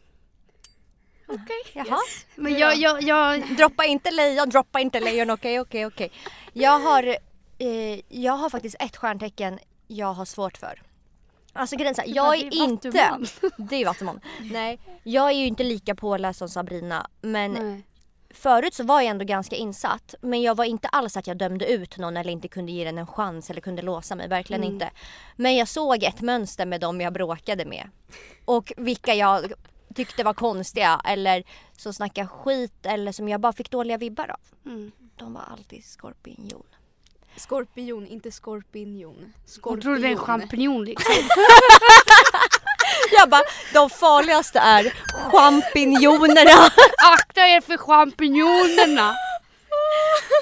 [1.34, 1.72] Okej.
[1.74, 2.00] Jaha.
[2.36, 6.12] Men jag, jag, jag, Droppa inte lejon, droppa inte lejon, okej okej okej.
[6.54, 7.04] Jag har,
[7.58, 10.82] eh, jag har faktiskt ett stjärntecken jag har svårt för.
[11.54, 12.90] Alltså grejen är jag är inte,
[13.58, 14.20] det är vattuman.
[14.42, 17.84] Nej, jag är ju inte lika påläst som Sabrina men Nej.
[18.34, 21.66] förut så var jag ändå ganska insatt men jag var inte alls att jag dömde
[21.66, 24.74] ut någon eller inte kunde ge den en chans eller kunde låsa mig, verkligen Mm.
[24.74, 24.90] inte.
[25.36, 27.90] Men jag såg ett mönster med dem jag bråkade med
[28.46, 29.54] och vilka jag
[29.94, 31.44] tyckte var konstiga eller
[31.78, 34.72] som snackade skit eller som jag bara fick dåliga vibbar av.
[34.72, 34.92] Mm.
[35.16, 36.64] De var alltid skorpion.
[37.36, 39.34] Skorpion, inte skorpion.
[39.46, 39.76] Skorpion.
[39.78, 41.14] Jag trodde det var en champinjon liksom.
[43.12, 43.42] Jag bara,
[43.74, 44.94] de farligaste är
[45.32, 46.52] champinjonerna.
[47.14, 49.16] Akta er för champinjonerna!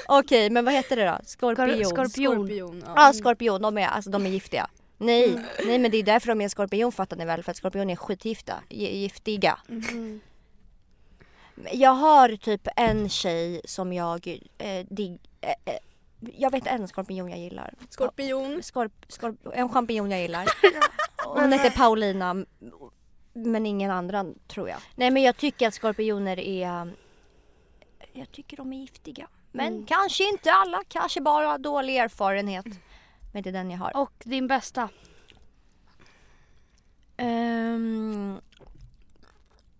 [0.08, 1.18] Okej, men vad heter det då?
[1.26, 1.66] Skorpion?
[1.66, 2.34] Skor- skorpion.
[2.46, 2.92] Skorpion, ja.
[2.96, 3.62] Ja, skorpion.
[3.62, 4.66] De är, alltså, de är giftiga.
[5.00, 7.42] Nej, nej men det är därför de är skorpion fattar ni väl?
[7.42, 8.54] För att skorpion är skitgifta.
[8.68, 9.58] Gi- Giftiga.
[9.68, 10.20] Mm.
[11.72, 14.26] Jag har typ en tjej som jag
[14.58, 15.78] eh, dig, eh, eh,
[16.36, 17.74] Jag vet en skorpion jag gillar.
[17.90, 18.62] Skorpion.
[18.62, 20.46] Skorp, skorp, en champinjon jag gillar.
[21.24, 22.44] Hon heter Paulina.
[23.32, 24.78] Men ingen andra tror jag.
[24.94, 26.92] Nej men jag tycker att skorpioner är...
[28.12, 29.28] Jag tycker de är giftiga.
[29.52, 29.86] Men Mm.
[29.86, 30.82] kanske inte alla.
[30.88, 32.66] Kanske bara dålig erfarenhet.
[33.32, 33.96] Men det är den jag har.
[33.96, 34.88] Och din bästa?
[37.16, 38.40] Ehm,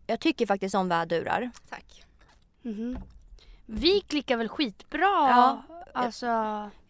[0.07, 1.51] jag tycker faktiskt om vädurar.
[1.69, 2.05] Tack.
[2.63, 2.99] Mhm.
[3.67, 5.01] Vi klickar väl skitbra?
[5.09, 5.63] Ja.
[5.95, 6.27] Alltså...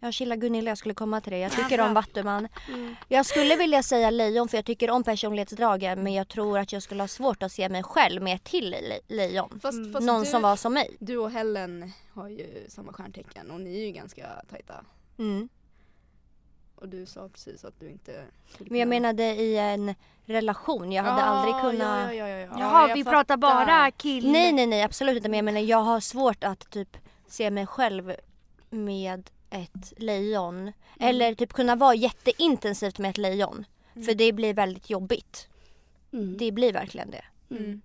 [0.03, 1.39] Jag chillar Gunilla, jag skulle komma till det.
[1.39, 2.49] Jag Ja, tycker om vattuman.
[2.69, 2.95] Mm.
[3.09, 6.83] Jag skulle vilja säga lejon för jag tycker om personlighetsdragen men jag tror att jag
[6.83, 9.61] skulle ha svårt att se mig själv med ett till le- lejon.
[9.63, 9.93] Fast, Mm.
[9.93, 10.97] fast Någon du, som var som mig.
[11.01, 14.85] du och Helen har ju samma stjärntecken och ni är ju ganska tajta.
[15.19, 15.49] Mm.
[16.81, 18.25] Och du sa precis att du inte
[18.59, 20.93] Men jag menade i en relation.
[20.93, 22.15] Jag hade Ja, aldrig kunnat...
[22.15, 22.57] Ja, ja, ja, ja.
[22.59, 23.17] Jaha, jag vi fattar.
[23.17, 24.33] pratar bara kill...
[24.33, 27.67] Nej nej nej absolut inte men jag menar jag har svårt att typ se mig
[27.67, 28.15] själv
[28.71, 30.73] med ett lejon.
[31.01, 33.65] Eller typ kunna vara jätteintensivt med ett lejon.
[33.95, 35.49] För det blir väldigt jobbigt.
[36.13, 36.37] Mm.
[36.39, 37.25] Det blir verkligen det.
[37.51, 37.81] Mm.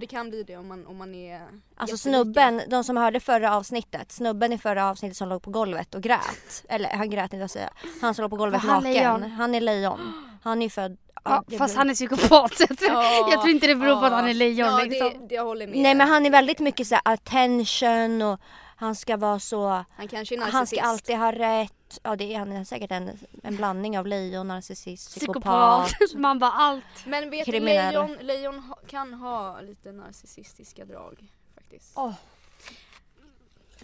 [0.00, 1.42] Det kan bli det om man, om man är
[1.76, 5.94] Alltså snubben, de som hörde förra avsnittet, snubben i förra avsnittet som låg på golvet
[5.94, 6.64] och grät.
[6.68, 7.70] Eller han grät inte att säga.
[8.00, 8.92] Han som låg på golvet han naken.
[8.92, 9.22] lejon?
[9.30, 10.12] Han är lejon.
[10.42, 10.96] Han är född...
[11.24, 12.60] Ja, fast blir- han är psykopat.
[12.68, 15.28] jag tror- Ja, jag tror inte det beror på att han är lejon Ja, liksom.
[15.28, 15.78] det, jag håller med.
[15.78, 18.40] Nej men han är väldigt mycket så här attention och
[18.76, 19.84] han ska vara så...
[19.96, 21.72] han kanske är Han ska alltid ha rätt.
[22.02, 25.86] Ja det är han är säkert en, en blandning av lejon, narcissist, Psykopat.
[25.88, 26.14] psykopat.
[26.20, 26.84] Man bara allt.
[27.06, 27.94] Men vet du, kriminell.
[27.94, 31.92] lejon, lejon ha, kan ha lite narcissistiska drag faktiskt.
[31.96, 32.12] Åh.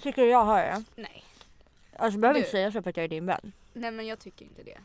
[0.01, 0.85] Tycker du jag har det?
[0.97, 1.25] Nej.
[1.99, 3.53] Alltså du behöver Du- inte säga så för att jag är din vän.
[3.73, 4.79] Nej men jag tycker inte det.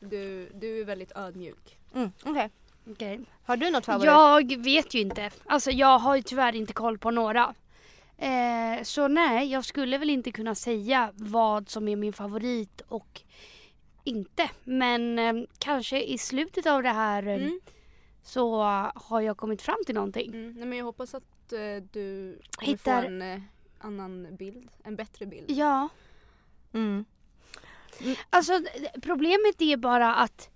[0.00, 1.78] Du, du är väldigt ödmjuk.
[1.94, 2.50] Mm, okej.
[2.90, 3.20] Okej.
[3.44, 4.06] Har du något favorit?
[4.06, 5.30] Jag vet ju inte.
[5.46, 7.54] Alltså jag har ju tyvärr inte koll på några.
[8.20, 13.22] Eh, så nej, jag skulle väl inte kunna säga vad som är min favorit och
[14.04, 14.50] inte.
[14.64, 17.60] Men eh, kanske i slutet av det här eh, Mm.
[18.22, 18.62] så
[18.94, 20.28] har jag kommit fram till någonting.
[20.34, 20.52] Mm.
[20.52, 21.58] Nej men jag hoppas att eh,
[21.92, 23.40] du kommer Hittar- få en eh,
[23.78, 24.70] annan bild.
[24.84, 25.50] En bättre bild.
[25.50, 25.88] Ja,
[26.72, 27.04] Mm.
[28.30, 30.48] alltså d- problemet är bara att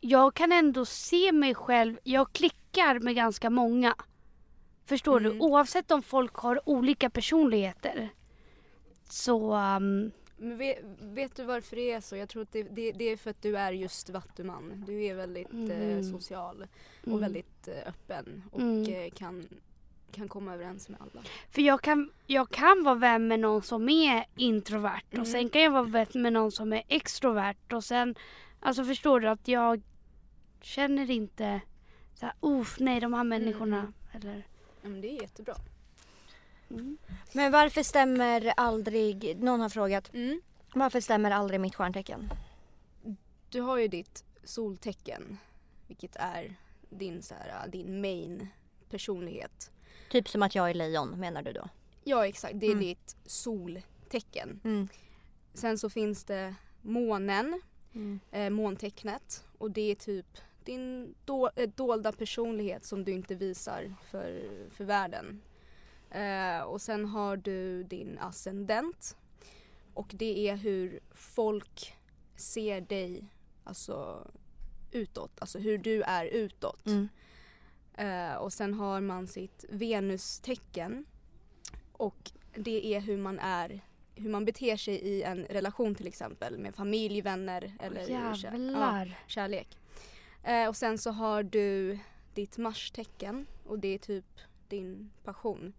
[0.00, 3.94] jag kan ändå se mig själv, jag klickar med ganska många.
[4.86, 5.32] Förstår Mm.
[5.32, 5.44] du?
[5.44, 8.08] Oavsett om folk har olika personligheter.
[9.10, 12.16] Så um, Men vet, vet du varför det är så?
[12.16, 14.84] Jag tror att det, det, det är för att du är just vattuman.
[14.86, 16.02] Du är väldigt eh, Mm.
[16.12, 16.66] social
[17.02, 17.20] och Mm.
[17.20, 18.94] väldigt eh, öppen och Mm.
[18.94, 19.48] eh, kan,
[20.12, 21.22] kan komma överens med alla.
[21.50, 25.20] För jag kan, jag kan vara vän med någon som är introvert Mm.
[25.20, 28.14] och sen kan jag vara vän med någon som är extrovert och sen,
[28.60, 29.82] alltså förstår du att jag
[30.60, 31.60] känner inte
[32.14, 32.34] så här,
[32.84, 33.78] nej de här människorna.
[33.78, 33.92] Mm.
[34.12, 34.46] Eller,
[34.88, 35.56] men det är jättebra.
[36.70, 36.98] mm.
[37.32, 40.40] Men varför stämmer aldrig, någon har frågat, Mm.
[40.74, 42.30] varför stämmer aldrig mitt stjärntecken?
[43.50, 45.38] Du har ju ditt soltecken,
[45.86, 46.56] vilket är
[46.90, 48.48] din, så här, din main
[48.90, 49.70] personlighet.
[50.10, 51.68] Typ som att jag är lejon menar du då?
[52.04, 52.84] Ja exakt, det är Mm.
[52.84, 54.60] ditt soltecken.
[54.64, 54.88] Mm.
[55.54, 57.60] Sen så finns det månen,
[57.94, 58.20] Mm.
[58.30, 60.26] eh, måntecknet och det är typ
[60.66, 65.42] din do, eh, dolda personlighet som du inte visar för, för världen.
[66.10, 69.16] Eh, och sen har du din ascendent
[69.94, 71.94] och det är hur folk
[72.36, 73.28] ser dig
[73.64, 74.26] alltså
[74.92, 76.86] utåt, alltså hur du är utåt.
[76.86, 77.08] Mm.
[77.94, 81.04] Eh, och sen har man sitt Venustecken
[81.92, 83.80] och det är hur man är
[84.16, 89.18] hur man beter sig i en relation till exempel med familj, vänner eller Jävlar.
[89.26, 89.78] kärlek.
[90.46, 91.98] Eh, och sen så har du
[92.34, 94.24] ditt Marstecken och det är typ
[94.68, 95.72] din passion.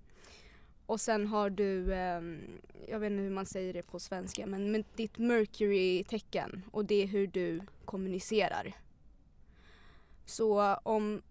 [0.85, 2.21] Och sen har du, eh,
[2.87, 7.03] jag vet inte hur man säger det på svenska, men, men ditt Mercury-tecken och det
[7.03, 8.73] är hur du kommunicerar.
[10.25, 11.21] Så om,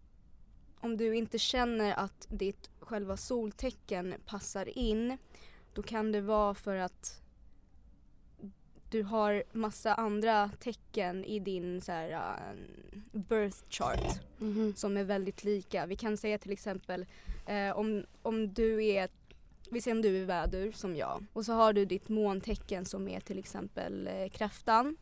[0.81, 5.19] om du inte känner att ditt själva soltecken passar in
[5.75, 7.23] då kan det vara för att
[8.91, 12.59] du har massa andra tecken i din så här, uh,
[13.13, 14.75] birth chart Mhm.
[14.77, 15.87] som är väldigt lika.
[15.87, 17.07] Vi kan säga till exempel
[17.47, 19.09] eh, om, om du är,
[19.71, 23.09] vi säger om du är vädur som jag och så har du ditt måntecken som
[23.09, 24.97] är till exempel eh, kräftan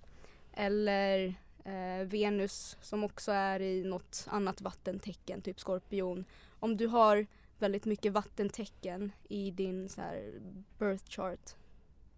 [0.52, 6.24] eller eh, Venus som också är i något annat vattentecken, typ skorpion.
[6.60, 7.26] Om du har
[7.58, 10.32] väldigt mycket vattentecken i din så här,
[10.78, 11.54] birth chart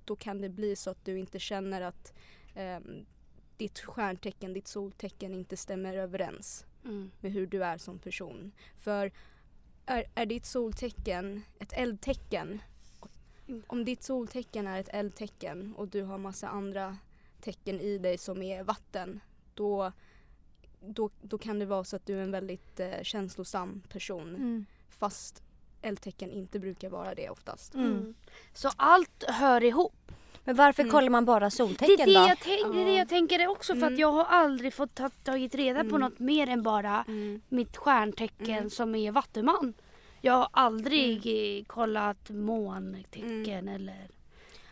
[0.06, 2.14] då kan det bli så att du inte känner att
[2.54, 3.06] ehm,
[3.56, 7.10] ditt stjärntecken, ditt soltecken inte stämmer överens Mm.
[7.20, 8.52] med hur du är som person.
[8.78, 9.12] För
[9.86, 12.62] är, är ditt soltecken ett eldtecken,
[13.48, 13.62] Mm.
[13.66, 16.96] om ditt soltecken är ett eldtecken och du har massa andra
[17.40, 19.20] tecken i dig som är vatten,
[19.54, 19.92] då,
[20.80, 24.28] då, då kan det vara så att du är en väldigt eh, känslosam person.
[24.28, 24.66] Mm.
[24.88, 25.42] Fast
[25.82, 27.74] eldtecken inte brukar vara det oftast.
[27.74, 27.86] Mm.
[27.92, 28.14] Mm.
[28.52, 29.92] Så allt hör ihop.
[30.44, 30.92] Men varför Mm.
[30.92, 32.10] kollar man bara Det är soltecken det, då?
[32.28, 34.00] jag tänk, det är det jag tänker också för att Mm.
[34.00, 36.00] jag har aldrig fått ta, tagit reda på Mm.
[36.00, 37.40] något mer än bara Mm.
[37.48, 38.70] mitt stjärntecken Mm.
[38.70, 39.74] som är vattuman.
[40.20, 43.68] Jag har aldrig kollat måntecken Mm.
[43.68, 44.08] eller...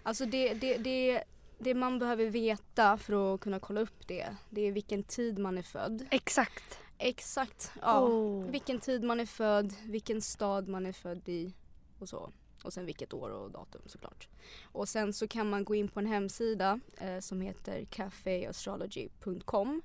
[0.03, 1.23] Alltså det, det, det,
[1.59, 5.59] det man behöver veta för att kunna kolla upp det, det är vilken tid man
[5.59, 6.07] är född.
[6.11, 6.79] Exakt.
[6.99, 8.01] Exakt, ja.
[8.01, 8.45] Oh.
[8.51, 11.55] Vilken tid man är född, vilken stad man är född i
[11.99, 12.33] och så.
[12.63, 14.29] Och sen vilket år och datum såklart.
[14.73, 19.83] Och sen så kan man gå in på en hemsida eh, som heter cafeastrology.com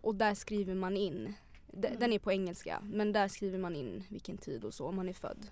[0.00, 1.34] och där skriver man in,
[1.66, 2.00] d- Mm.
[2.00, 5.12] den är på engelska, men där skriver man in vilken tid och så man är
[5.12, 5.46] född.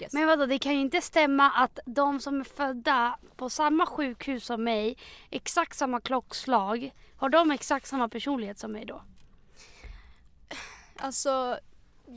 [0.00, 0.12] Yes.
[0.12, 4.44] Men vadå, det kan ju inte stämma att de som är födda på samma sjukhus
[4.44, 4.96] som mig,
[5.30, 9.02] exakt samma klockslag, har de exakt samma personlighet som mig då?
[11.00, 11.58] Alltså,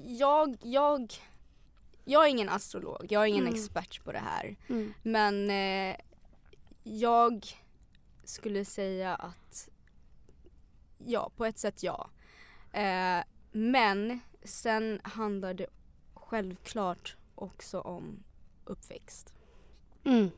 [0.05, 1.13] jag, jag,
[2.05, 3.53] jag är ingen astrolog, jag är ingen Mm.
[3.55, 4.55] expert på det här.
[4.69, 4.93] Mm.
[5.03, 5.95] Men eh,
[6.83, 7.45] jag
[8.23, 9.69] skulle säga att
[11.05, 12.09] ja, på ett sätt ja.
[12.71, 15.67] Eh, men sen handlar det
[16.13, 18.23] självklart också om
[18.65, 19.33] uppväxt.
[20.03, 20.31] Mm.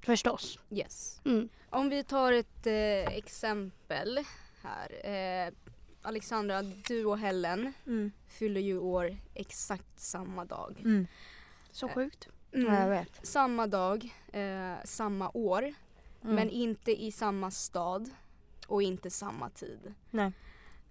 [0.00, 0.58] Förstås.
[0.70, 1.20] Yes.
[1.24, 1.48] Mm.
[1.70, 4.18] Om vi tar ett eh, exempel
[4.62, 5.06] här.
[5.06, 5.52] Eh,
[6.08, 8.12] Alexandra, du och Helen Mm.
[8.28, 10.80] fyller ju år exakt samma dag.
[10.84, 11.06] Mm.
[11.70, 12.28] Så sjukt.
[12.50, 13.26] Ja, jag vet.
[13.26, 15.62] Samma dag, eh, samma år.
[15.62, 16.34] Mm.
[16.34, 18.10] Men inte i samma stad
[18.66, 19.94] och inte samma tid.
[20.10, 20.32] Nej.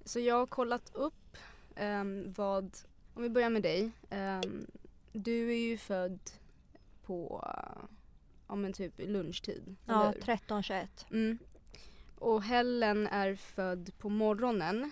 [0.06, 1.38] Så jag har kollat upp
[1.76, 2.78] ehm, vad,
[3.14, 3.92] om vi börjar med dig.
[4.10, 4.68] Ehm,
[5.14, 6.20] du är ju född
[7.06, 7.42] på,
[8.48, 9.76] ja men typ lunchtid.
[9.86, 10.22] Ja, eller hur?
[10.22, 10.88] 13-21.
[11.12, 11.38] Mm.
[12.20, 14.92] Och Helen är född på morgonen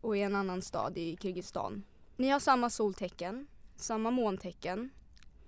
[0.00, 1.84] och i en annan stad i Kirgizistan.
[2.16, 4.90] Ni har samma soltecken, samma måntecken,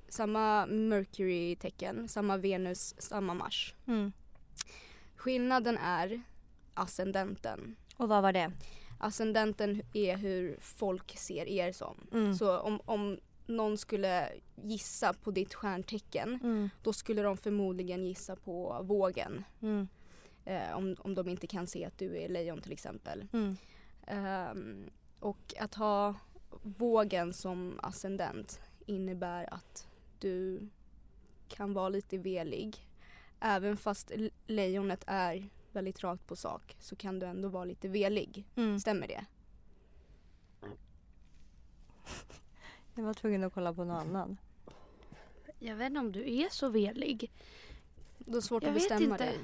[0.08, 3.74] samma Mercury-tecken, samma Venus, samma Mars.
[3.86, 4.12] Mm.
[5.16, 6.22] Skillnaden är
[6.74, 7.76] ascendenten.
[7.96, 8.52] Och vad var det?
[8.98, 11.96] Ascendenten är hur folk ser er som.
[12.12, 12.34] Mm.
[12.34, 14.28] Så om, om någon skulle
[14.62, 16.70] gissa på ditt stjärntecken Mm.
[16.82, 19.44] då skulle de förmodligen gissa på vågen.
[19.62, 19.88] Mm.
[20.44, 23.26] Eh, om, om de inte kan se att du är lejon till exempel.
[23.32, 23.56] Mm.
[24.10, 26.14] Ehm, och att ha
[26.62, 30.68] vågen som ascendent innebär att du
[31.48, 32.86] kan vara lite velig.
[33.40, 34.12] Även fast
[34.46, 38.44] lejonet är väldigt rakt på sak så kan du ändå vara lite velig.
[38.56, 38.80] Mm.
[38.80, 39.24] Stämmer det?
[42.94, 44.36] Jag var tvungen att kolla på någon annan.
[45.58, 47.30] Jag vet inte om du är så velig.
[48.18, 49.24] Det är svårt Jag att vet bestämma inte.
[49.24, 49.38] dig.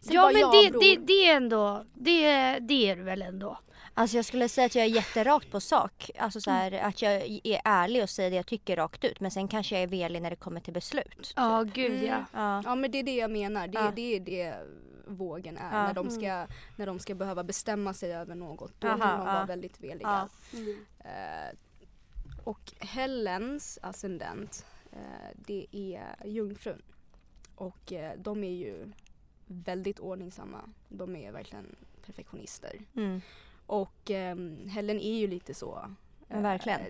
[0.00, 0.80] Säg ja bara men ja, det, bror.
[0.80, 3.58] det, det är ändå, det, det är du väl ändå?
[3.94, 6.10] Alltså jag skulle säga att jag är jätterakt på sak.
[6.18, 7.12] Alltså så här, att jag
[7.44, 9.20] är ärlig och säger det jag tycker rakt ut.
[9.20, 11.32] Men sen kanske jag är velig när det kommer till beslut.
[11.36, 12.06] Ja gud Mm.
[12.06, 12.24] ja.
[12.32, 12.62] Ja.
[12.64, 13.68] Ja men det är det jag menar.
[13.68, 13.92] Det, Ja.
[13.96, 14.54] det är det
[15.06, 15.76] vågen är.
[15.76, 15.86] Ja.
[15.86, 18.72] När, de ska, när de ska behöva bestämma sig över något.
[18.80, 19.34] Då Aha, kan de ja.
[19.34, 20.28] vara väldigt veliga.
[20.52, 20.58] Ja.
[21.04, 21.56] Eh,
[22.44, 24.98] och Helens ascendent eh,
[25.34, 26.82] det är jungfrun.
[27.54, 28.92] Och eh, de är ju
[29.52, 30.60] väldigt ordningsamma.
[30.88, 32.80] De är verkligen perfektionister.
[32.96, 33.20] Mm.
[33.66, 35.94] Och ehm, Helen är ju lite så.
[36.28, 36.80] Men verkligen.
[36.80, 36.86] eh,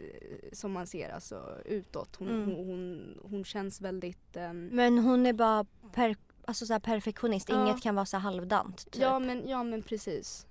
[0.52, 2.16] som man ser alltså utåt.
[2.16, 2.44] Hon, Mm.
[2.50, 7.62] hon, hon, hon känns väldigt ehm, Men hon är bara per, alltså så perfektionist, Ja.
[7.62, 8.90] inget kan vara så halvdant.
[8.92, 9.02] Typ.
[9.02, 10.46] Ja men, ja men precis.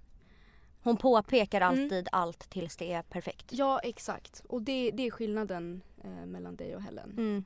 [0.83, 1.83] Hon påpekar Mm.
[1.83, 3.45] alltid allt tills det är perfekt.
[3.49, 4.43] Ja exakt.
[4.49, 7.45] Och det, det är skillnaden eh, mellan dig och Helen.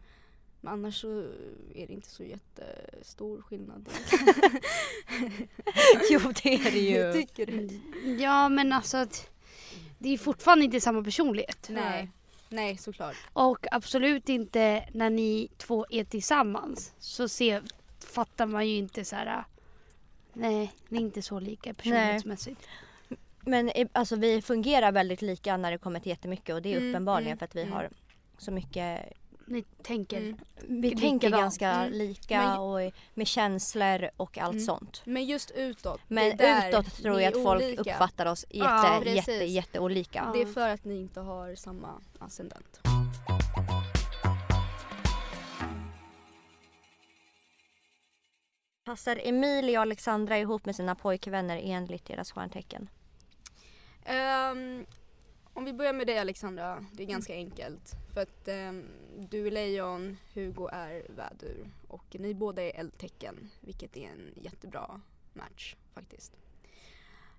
[0.66, 1.20] Men annars så
[1.76, 3.90] är det inte så jättestor skillnad.
[6.10, 7.22] jo det är det Jag ju.
[7.26, 7.74] tycker det.
[8.24, 9.30] Ja men alltså att
[9.98, 11.68] det är fortfarande inte samma personlighet.
[11.70, 12.12] Nej.
[12.50, 13.16] Nej såklart.
[13.34, 16.94] Och absolut inte när ni två är tillsammans.
[17.00, 17.64] Så ser,
[18.00, 19.44] fattar man ju inte så här.
[20.34, 22.62] Nej, ni är inte så lika personlighetsmässigt.
[23.42, 26.78] Men eh, alltså vi fungerar väldigt lika när det kommer till jättemycket och det är
[26.78, 27.74] Mm, uppenbarligen mm, för att vi mm.
[27.74, 27.90] har
[28.38, 29.14] så mycket
[29.48, 30.18] Ni tänker.
[30.18, 30.38] Mm.
[30.68, 31.02] Vi Likadant.
[31.02, 31.94] tänker ganska Mm.
[31.94, 34.66] lika Men- och med känslor och allt Mm.
[34.66, 35.02] sånt.
[35.06, 36.02] Men just utåt.
[36.08, 37.82] Men utåt tror jag att folk olika.
[37.82, 39.16] uppfattar oss jätte, Ja, precis.
[39.28, 40.24] jätte, jätteolika.
[40.26, 40.32] Ja.
[40.34, 42.80] Det är för att ni inte har samma ascendent.
[48.86, 52.90] Passar Emilia och Alexandra ihop med sina pojkvänner enligt deras stjärntecken?
[54.06, 54.86] Ehm,
[55.56, 57.92] om vi börjar med dig Alexandra, det är ganska enkelt.
[58.14, 58.86] För att ehm,
[59.30, 65.02] du är lejon, Hugo är vädur och ni båda är eldtecken vilket är en jättebra
[65.34, 66.34] match faktiskt.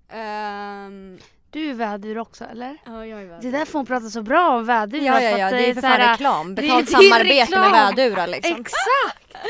[0.09, 1.19] Ehm,
[1.51, 2.79] Du är vädur också eller?
[2.87, 3.49] ja, jag är Det vädur.
[3.49, 4.99] är därför hon pratar så bra om vädur.
[4.99, 6.55] Ja, ja, för ja, det är för så fan här- reklam.
[6.55, 7.73] det är- Betalt det samarbete med reklam.
[7.73, 8.61] vädurar liksom.
[8.61, 9.47] Exakt!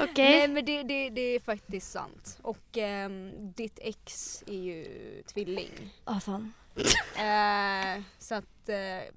[0.00, 0.38] Okej.
[0.38, 2.38] Nej men det, det, det är faktiskt sant.
[2.42, 4.84] Och ehm, ditt ex är ju
[5.26, 5.70] tvilling.
[6.04, 6.52] Ja, fan.
[7.16, 9.14] Eh, så att eh,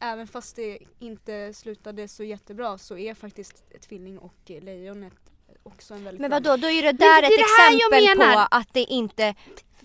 [0.00, 5.14] även fast det inte slutade så jättebra så är faktiskt tvilling och lejonet
[5.62, 8.46] också en väldigt Men vadå, då är det Men där det ett det exempel på
[8.50, 9.34] att det inte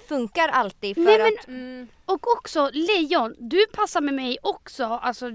[0.08, 1.48] funkar alltid för Nej, men- att...
[1.48, 5.32] Mm, Och också lejon, du passar med mig också, alltså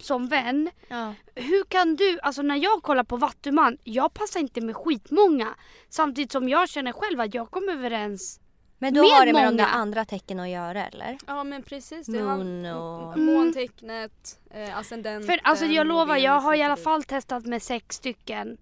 [0.00, 0.70] som vän.
[0.88, 1.14] Ja.
[1.34, 5.48] Hur kan du, alltså när jag kollar på Vattuman, jag passar inte med skitmånga.
[5.88, 8.40] Samtidigt som jag känner själv att jag kommer överens.
[8.82, 9.66] Men då Med har det med de där många.
[9.66, 11.18] andra tecken att göra eller?
[11.26, 12.06] ja men precis.
[12.06, 13.14] Det har- Moon och...
[13.16, 13.34] Mm.
[13.34, 15.26] Måntecknet, eh, ascendenten.
[15.30, 18.58] För alltså jag lovar, jag har i alla fall testat med sex stycken.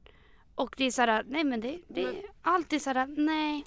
[0.55, 3.65] Och det är såhär, nej men det, det är Men- alltid såhär, nej.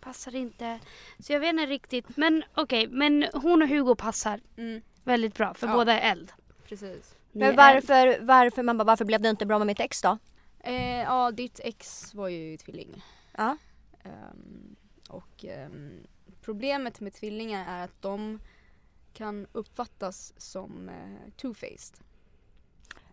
[0.00, 0.78] Passar inte.
[1.18, 2.16] Så jag vet inte riktigt.
[2.16, 4.40] Men okej, men hon och Hugo passar.
[4.56, 5.72] Mm, väldigt bra för Ja.
[5.72, 6.32] båda är eld.
[6.68, 7.14] precis.
[7.32, 7.56] Ni Men är eld.
[7.88, 10.18] varför, varför, man bara, varför blev det inte bra med mitt ex då?
[10.60, 13.02] Eh, ja ditt ex var ju tvilling.
[13.36, 13.56] Ja.
[14.04, 14.76] Ehm,
[15.10, 16.06] och ehm,
[16.40, 18.40] problemet med tvillingar är att de
[19.12, 22.00] kan uppfattas som eh, two-faced.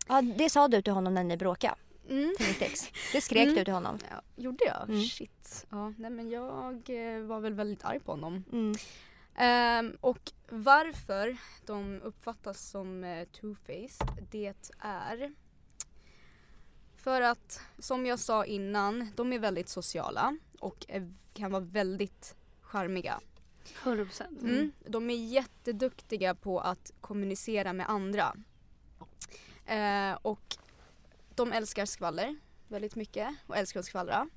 [0.08, 1.74] Ja det sa du till honom när ni bråkade,
[2.10, 2.34] Mm.
[2.38, 2.88] till mitt ex.
[3.12, 3.54] Det skrek Mm.
[3.54, 3.98] du till honom.
[4.10, 4.88] Ja, gjorde jag?
[4.88, 5.02] Mm.
[5.02, 5.66] Shit.
[5.70, 8.44] Ja, nej men jag eh, var väl väldigt arg på honom.
[8.52, 8.74] Mm.
[9.34, 15.32] Ehm, och varför de uppfattas som eh, two-faced, det är
[16.96, 22.36] för att, som jag sa innan, de är väldigt sociala och är, kan vara väldigt
[22.60, 23.20] charmiga.
[23.82, 24.22] 100%.
[24.42, 24.72] Mm.
[24.86, 28.36] De är jätteduktiga på att kommunicera med andra.
[29.66, 30.56] Eh, och
[31.34, 32.36] de älskar skvaller
[32.68, 34.28] väldigt mycket och älskar att skvallra.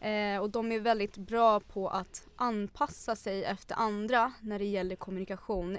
[0.00, 4.96] Eh, och de är väldigt bra på att anpassa sig efter andra när det gäller
[4.96, 5.78] kommunikation.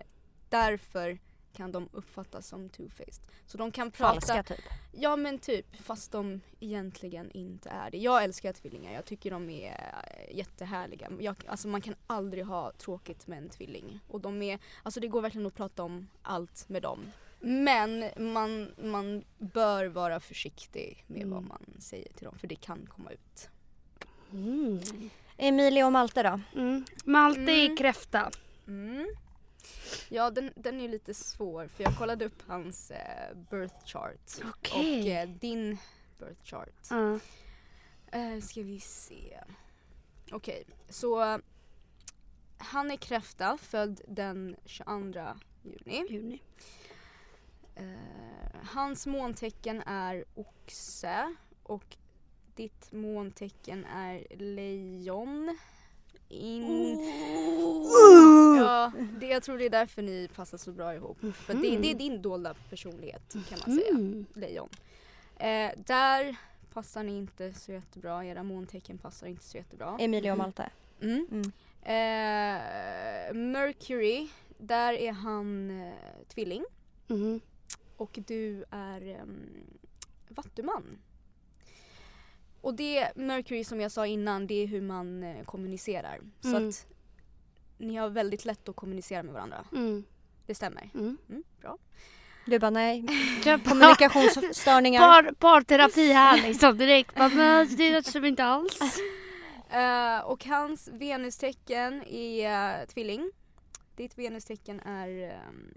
[0.50, 1.20] Därför
[1.56, 3.22] kan de uppfattas som two-faced.
[3.46, 4.14] Så de kan prata...
[4.14, 4.60] Falska typ.
[4.92, 7.98] Ja men typ, fast de egentligen inte är det.
[7.98, 11.12] Jag älskar tvillingar, jag tycker de är eh, jättehärliga.
[11.20, 14.00] Jag, alltså man kan aldrig ha tråkigt med en tvilling.
[14.08, 17.12] Och de är, alltså det går verkligen att prata om allt med dem.
[17.40, 21.34] Men man, man bör vara försiktig med Mm.
[21.34, 23.50] vad man säger till dem för det kan komma ut.
[24.32, 24.80] Mm.
[25.38, 26.40] Emilia och Malte då?
[26.62, 26.86] Mm.
[27.06, 27.72] Malte Mm.
[27.72, 28.32] är kräfta.
[30.10, 34.32] Ja den, den är lite svår för jag kollade upp hans eh, birth chart.
[34.44, 35.02] Okej.
[35.02, 35.78] Och eh, din
[36.20, 36.92] birth chart.
[36.92, 39.40] Uh, ska vi se.
[40.32, 41.38] Okej, så eh,
[42.58, 45.22] han är kräfta, född den 22
[45.64, 46.06] juni.
[46.10, 46.42] Juni.
[47.76, 51.98] Eh, hans måntecken är oxe och
[52.56, 55.58] ditt måntecken är lejon.
[56.36, 57.00] In...
[58.58, 61.18] Ja, det, jag tror det är därför ni passar så bra ihop.
[61.36, 63.90] För det, det är din dolda personlighet kan man säga.
[63.90, 64.26] Mm.
[64.34, 64.70] lejon.
[65.38, 66.36] Eh, där
[66.74, 69.98] passar ni inte så jättebra, era måntecken passar inte så jättebra.
[70.00, 70.70] Emilia och Malte.
[71.02, 71.28] Mm.
[71.32, 71.52] Mm.
[71.82, 74.28] Eh, Mercury,
[74.58, 75.94] där är han eh,
[76.28, 76.66] tvilling
[77.08, 77.40] Mm.
[77.98, 79.50] och du är ehm,
[80.30, 80.98] vattuman.
[82.66, 86.20] Och det, Mercury som jag sa innan, det är hur man eh, kommunicerar.
[86.42, 86.70] Så Mm.
[86.70, 86.88] att
[87.78, 89.66] ni har väldigt lätt att kommunicera med varandra.
[89.72, 90.04] Mm.
[90.46, 90.90] Det stämmer.
[90.94, 91.18] Mm.
[91.30, 91.78] Mm, bra.
[92.46, 93.06] Du bara nej,
[93.66, 95.00] kommunikationsstörningar.
[95.00, 97.16] Par, parterapi här liksom direkt.
[97.16, 98.80] Bara, men det stämmer inte alls.
[99.70, 103.32] Eh, och hans venustecken är uh, tvilling.
[103.96, 105.74] Ditt venustecken är ehm,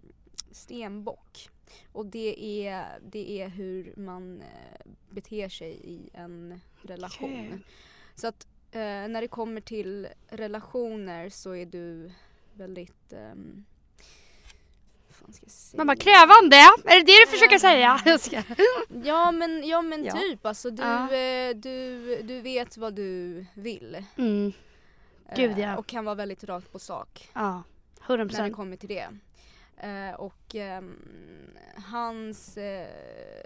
[0.51, 1.49] stenbock.
[1.93, 7.47] Och det är, det är hur man eh, beter sig i en relation.
[7.49, 7.59] Okej.
[8.14, 12.11] Så att eh, när det kommer till relationer så är du
[12.55, 13.12] väldigt...
[13.12, 13.64] Um?
[15.76, 18.01] Man bara krävande, är det det du försöker säga?
[19.05, 20.12] Ja men, ja, men Ja.
[20.12, 21.12] typ alltså du, Ja.
[21.12, 24.05] eh, du, du vet vad du vill.
[24.16, 24.53] Mm.
[25.37, 25.72] Gud, ja.
[25.72, 27.62] Eh, och kan vara väldigt rakt på sak Ja,
[28.07, 29.09] 100 när det kommer till det.
[29.76, 31.57] Eh, och ehm,
[31.91, 32.87] hans eh,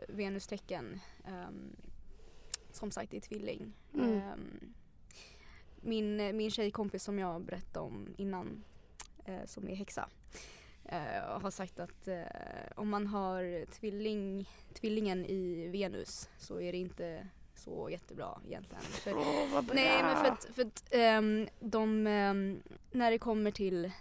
[0.09, 1.76] venustecken ehm,
[2.73, 3.73] som sagt är tvilling.
[3.95, 4.12] Mm.
[4.12, 4.75] Ehm,
[5.81, 8.64] min, min tjejkompis som jag berättade om innan
[9.25, 10.09] eh, som är häxa
[10.85, 12.23] eh, har sagt att eh,
[12.77, 18.83] om man har tvilling, tvillingen i Venus så är det inte så jättebra egentligen.
[18.83, 23.93] För, Nej men för att, för att ehm, de, ehm, när det kommer till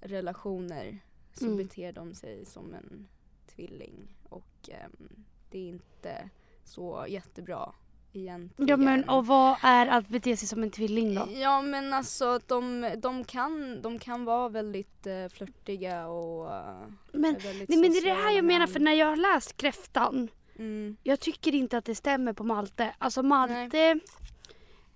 [0.00, 0.98] relationer
[1.32, 1.56] så Mm.
[1.56, 3.08] beter de sig som en
[3.46, 6.30] tvilling och ehm, det är inte
[6.64, 7.72] så jättebra
[8.12, 8.68] egentligen.
[8.68, 11.28] Ja men och vad är att bete sig som en tvilling då?
[11.34, 17.34] Ja men alltså de, de, kan, de kan vara väldigt uh, flörtiga och uh, Men,
[17.34, 20.28] väldigt nej, men det är det här jag menar för när jag har läst kräftan
[20.58, 20.96] Mm.
[21.02, 22.94] Jag tycker inte att det stämmer på Malte.
[22.98, 24.00] Alltså Malte,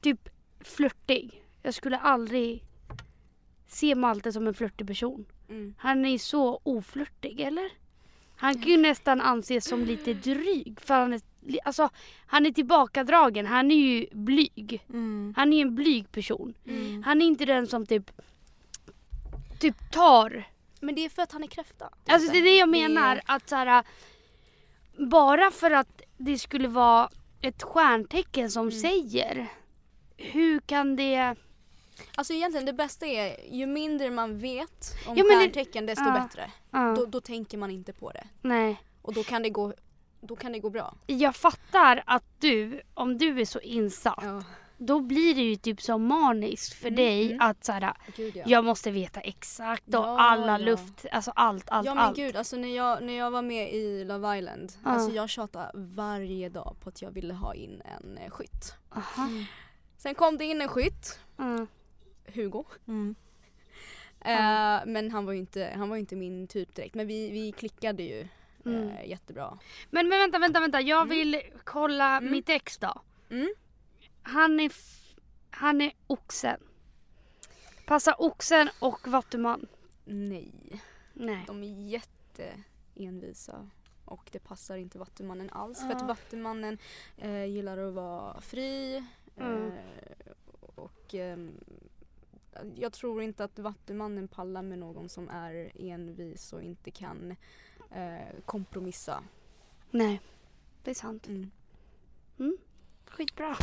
[0.00, 0.28] typ
[0.60, 1.44] flörtig.
[1.62, 2.64] Jag skulle aldrig
[3.66, 5.24] se Malte som en flörtig person.
[5.48, 5.74] Mm.
[5.78, 7.70] Han är så oflörtig, eller?
[8.42, 10.80] Han kan ju nästan anses som lite dryg.
[10.80, 11.20] För han är,
[11.64, 11.88] alltså,
[12.26, 14.84] han är tillbakadragen, han är ju blyg.
[14.88, 15.34] Mm.
[15.36, 16.54] Han är ju en blyg person.
[16.68, 17.02] Mm.
[17.02, 18.10] Han är inte den som typ,
[19.58, 20.44] typ tar.
[20.80, 21.88] Men det är för att han är kräfta.
[22.06, 23.20] Alltså det är det jag Det menar.
[23.26, 23.84] Att så här,
[25.10, 27.08] bara för att det skulle vara
[27.40, 28.80] ett stjärntecken som Mm.
[28.80, 29.48] säger.
[30.16, 31.36] Hur kan det...
[32.14, 36.12] Alltså egentligen det bästa är ju mindre man vet om Ja, stjärntecken desto Ja.
[36.22, 36.50] bättre.
[36.70, 38.24] Ja, Då, då tänker man inte på det.
[38.40, 38.82] nej.
[39.02, 39.74] Och då kan det gå,
[40.20, 40.94] då kan det gå bra.
[41.06, 44.42] Jag fattar att du, om du är så insatt, Ja,
[44.78, 47.40] då blir det ju typ så maniskt för Mm, dig mm.
[47.48, 48.42] att så här, gud ja.
[48.46, 52.16] jag måste veta exakt och alla luft, alltså allt, allt, ja men allt.
[52.16, 56.48] gud, alltså när jag, när jag var med i Love Island, alltså jag tjatade varje
[56.48, 58.74] dag på att jag ville ha in en eh, skytt.
[58.96, 59.28] Aha.
[59.98, 61.66] Sen kom det in en skytt, Mm.
[62.26, 62.64] Hugo.
[62.88, 63.14] Mm.
[64.24, 66.94] Eh, men han var ju inte, han var inte min typ direkt.
[66.94, 68.28] Men vi, vi klickade ju
[68.66, 68.88] Mm.
[68.88, 69.58] eh, jättebra.
[69.90, 70.80] Men, men vänta, vänta, vänta.
[70.80, 71.08] Jag Mm.
[71.08, 72.30] vill kolla Mm.
[72.32, 73.02] mitt ex då.
[73.30, 73.54] Mm.
[74.22, 74.72] Han är,
[75.50, 76.60] han är oxen.
[77.86, 79.66] Passar oxen och vattuman?
[80.04, 80.80] Nej,
[81.12, 81.44] Nej.
[81.46, 83.68] de är jätteenvisa.
[84.04, 85.78] Och det passar inte Vattumannen alls.
[85.80, 85.96] För Ja.
[85.96, 86.78] att Vattumannen
[87.18, 89.04] eh, gillar att vara fri.
[89.36, 89.66] Mm.
[89.66, 90.32] Eh,
[90.74, 91.60] och ehm,
[92.74, 97.36] jag tror inte att Vattumannen pallar med någon som är envis och inte kan
[97.90, 99.22] eh, kompromissa.
[99.90, 100.20] Nej.
[100.84, 101.26] Det är sant.
[101.26, 102.56] Mm.
[103.06, 103.56] Skitbra.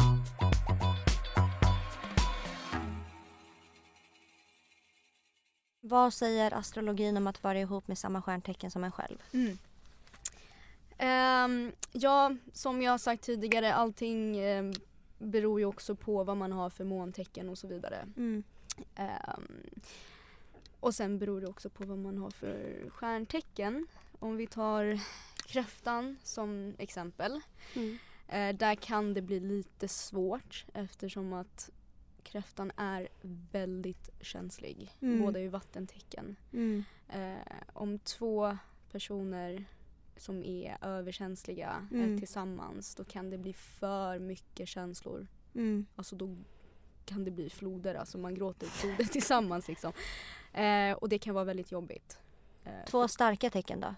[5.82, 9.18] Vad säger astrologin om att vara ihop med samma stjärntecken som en själv?
[9.34, 9.58] Mm.
[10.98, 14.74] Ehm, ja, som jag har sagt tidigare, allting ehm,
[15.18, 18.08] beror ju också på vad man har för måntecken och så vidare.
[18.18, 18.44] Mm.
[18.96, 19.70] Ehm,
[20.80, 23.88] och sen beror det också på vad man har för stjärntecken.
[24.20, 25.00] Om vi tar
[25.48, 27.42] kräftan som exempel.
[27.76, 27.98] Mm.
[28.28, 31.70] Eh, där kan det bli lite svårt eftersom att
[32.24, 33.08] kräftan är
[33.52, 34.96] väldigt känslig.
[35.02, 35.22] Mm.
[35.22, 36.36] Båda är ju vattentecken.
[36.54, 36.84] Mm.
[37.10, 38.58] Eh, om två
[38.92, 39.66] personer
[40.18, 42.14] som är överkänsliga Mm.
[42.14, 45.28] är tillsammans då kan det bli för mycket känslor.
[45.54, 45.86] Mm.
[45.96, 46.36] Alltså då
[47.10, 49.94] kan det bli floder, alltså man gråter floder tillsammans liksom.
[50.54, 52.18] Eh, och det kan vara väldigt jobbigt.
[52.66, 53.96] Eh, Två starka tecken då?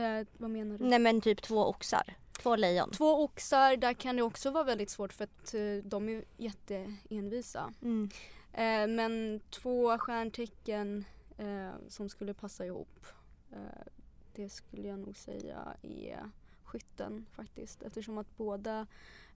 [0.00, 0.84] eh, vad menar du?
[0.84, 2.16] Nej men typ två oxar.
[2.42, 2.90] Två lejon.
[2.90, 5.60] Två oxar, där kan det också vara väldigt svårt för att eh,
[5.90, 7.72] de är jätteenvisa.
[7.82, 8.10] Mm.
[8.52, 11.04] Eh, men två stjärntecken
[11.38, 13.06] eh, som skulle passa ihop.
[14.34, 16.30] Det skulle jag nog säga är
[16.64, 17.82] skytten faktiskt.
[17.82, 18.86] Eftersom att båda,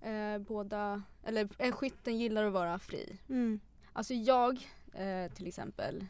[0.01, 3.19] eh, båda eller eh, skytten gillar att vara fri.
[3.29, 3.61] Mm.
[3.93, 6.07] Alltså jag eh, till exempel,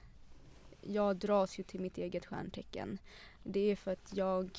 [0.81, 2.99] jag dras ju till mitt eget stjärntecken.
[3.43, 4.51] Det är för att jag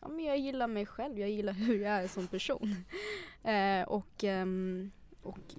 [0.00, 2.84] ja, men jag gillar mig själv, jag gillar hur jag är som person.
[3.42, 4.90] eh, och, ehm,
[5.22, 5.54] och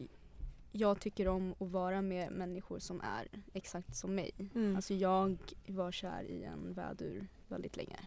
[0.71, 4.31] jag tycker om att vara med människor som är exakt som mig.
[4.55, 4.75] Mm.
[4.75, 7.99] Alltså jag var kär i en vädur väldigt länge.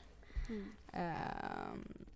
[0.93, 2.07] Ehm,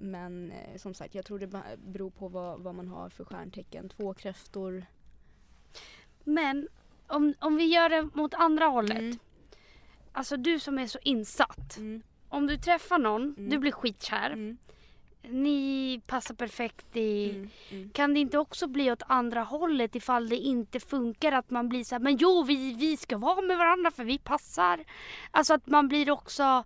[0.00, 3.88] men eh, som sagt, jag tror det beror på vad, vad man har för stjärntecken.
[3.88, 4.84] Två kräftor.
[6.24, 6.68] Men
[7.06, 8.98] om, om vi gör det mot andra hållet.
[8.98, 9.18] Mm.
[10.12, 11.76] Alltså du som är så insatt.
[11.76, 12.02] Mm.
[12.28, 13.50] Om du träffar någon, Mm.
[13.50, 14.30] du blir skitkär.
[14.30, 14.56] Mm.
[15.22, 17.30] Ni passar perfekt i...
[17.30, 17.50] Mm.
[17.70, 17.90] Mm.
[17.90, 21.32] Kan det inte också bli åt andra hållet ifall det inte funkar?
[21.32, 24.18] Att man blir så här, men jo vi, vi ska vara med varandra för vi
[24.18, 24.84] passar.
[25.30, 26.64] Alltså att man blir också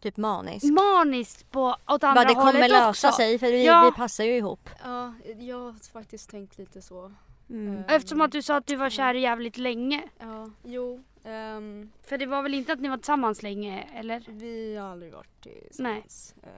[0.00, 0.64] Typ manisk.
[0.64, 3.16] manisk på, åt andra Bara det kommer hållet lösa också.
[3.16, 3.90] sig för vi, Ja.
[3.94, 4.70] vi passar ju ihop.
[4.84, 7.12] Ja, jag har faktiskt tänkt lite så.
[7.50, 7.76] Mm.
[7.78, 10.02] Eh, Eftersom att du sa att du var kär jävligt länge.
[10.18, 11.04] Ja, jo.
[11.24, 14.24] ehm, För det var väl inte att ni var tillsammans länge eller?
[14.28, 16.34] vi har aldrig varit tillsammans.
[16.42, 16.48] Eh,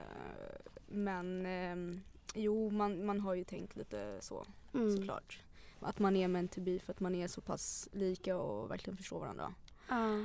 [0.88, 2.02] men ehm,
[2.34, 4.96] jo, man, man har ju tänkt lite så Mm.
[4.96, 5.38] såklart.
[5.80, 8.96] Att man är meant to be för att man är så pass lika och verkligen
[8.96, 9.54] förstår varandra.
[9.88, 10.18] Ja.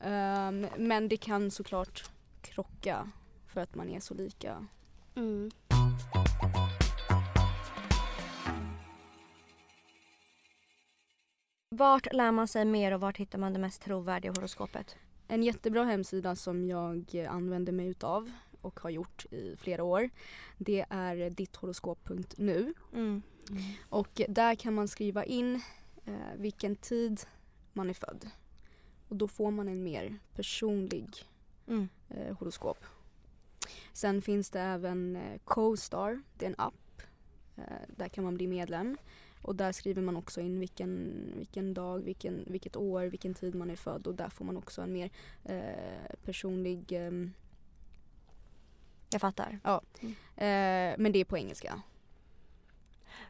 [0.00, 2.04] Ehm, men det kan såklart
[2.42, 3.10] krocka
[3.46, 4.66] för att man är så lika.
[5.14, 5.50] Mm.
[11.70, 14.96] Vart lär man sig mer och vart hittar man det mest trovärdiga horoskopet?
[15.28, 18.30] En jättebra hemsida som jag använder mig utav
[18.60, 20.10] och har gjort i flera år.
[20.58, 23.22] Det är ditthoroskop.nu Mm.
[23.88, 25.54] och där kan man skriva in
[26.04, 27.20] eh, vilken tid
[27.72, 28.30] man är född.
[29.08, 31.08] Och då får man en mer personlig
[31.68, 31.88] Mm.
[32.08, 32.78] eh, horoskop.
[33.92, 37.02] Sen finns det även eh, CoStar, det är en app.
[37.56, 37.64] Eh,
[37.96, 38.96] där kan man bli medlem.
[39.42, 43.70] Och där skriver man också in vilken, vilken dag, vilken, vilket år, vilken tid man
[43.70, 45.10] är född och där får man också en mer
[45.44, 47.32] eh, personlig ehm,
[49.10, 49.60] Jag fattar.
[50.36, 51.82] Eh, men det är på engelska.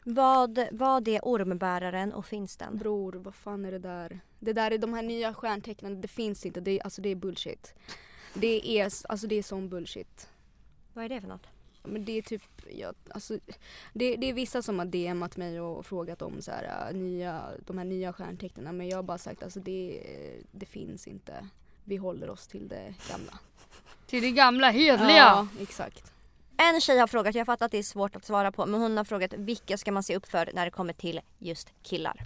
[0.05, 2.77] Vad, vad är ormbäraren och finns den?
[2.77, 4.19] Bror, vad fan är det där?
[4.39, 6.61] Det där är de här nya stjärntecknen, det finns inte.
[6.61, 7.73] Det är, alltså det är bullshit.
[8.33, 10.29] Det är, alltså det är sån bullshit.
[10.93, 11.47] Vad är det för något?
[11.83, 13.39] Men det är typ, ja, alltså,
[13.93, 17.43] det, det är vissa som har DMat mig och frågat om så här, äh, nya,
[17.65, 20.03] de här nya stjärntecknen men jag har bara sagt alltså det,
[20.51, 21.47] det finns inte.
[21.83, 23.39] Vi håller oss till det gamla.
[24.07, 25.17] Till det gamla hedliga.
[25.17, 26.13] Ja, exakt.
[26.57, 28.97] En tjej har frågat, jag fattar att det är svårt att svara på, men hon
[28.97, 32.23] har frågat vilka ska man se upp för när det kommer till just killar?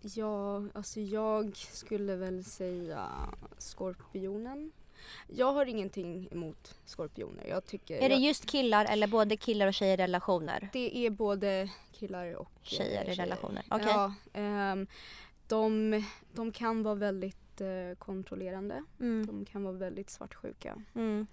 [0.00, 3.08] Ja, alltså jag skulle väl säga
[3.58, 4.72] skorpionen.
[5.26, 7.46] Jag har ingenting emot skorpioner.
[7.48, 10.68] Jag tycker Är det jag, just killar eller både killar och tjejer i relationer?
[10.72, 13.86] det är både killar och eh, Tjejer i relationer, okej.
[13.88, 14.86] Ja, ehm,
[15.46, 18.84] de, de kan vara väldigt eh, kontrollerande.
[19.00, 19.26] Mm.
[19.26, 20.82] De kan vara väldigt svartsjuka.
[20.94, 21.26] Mm.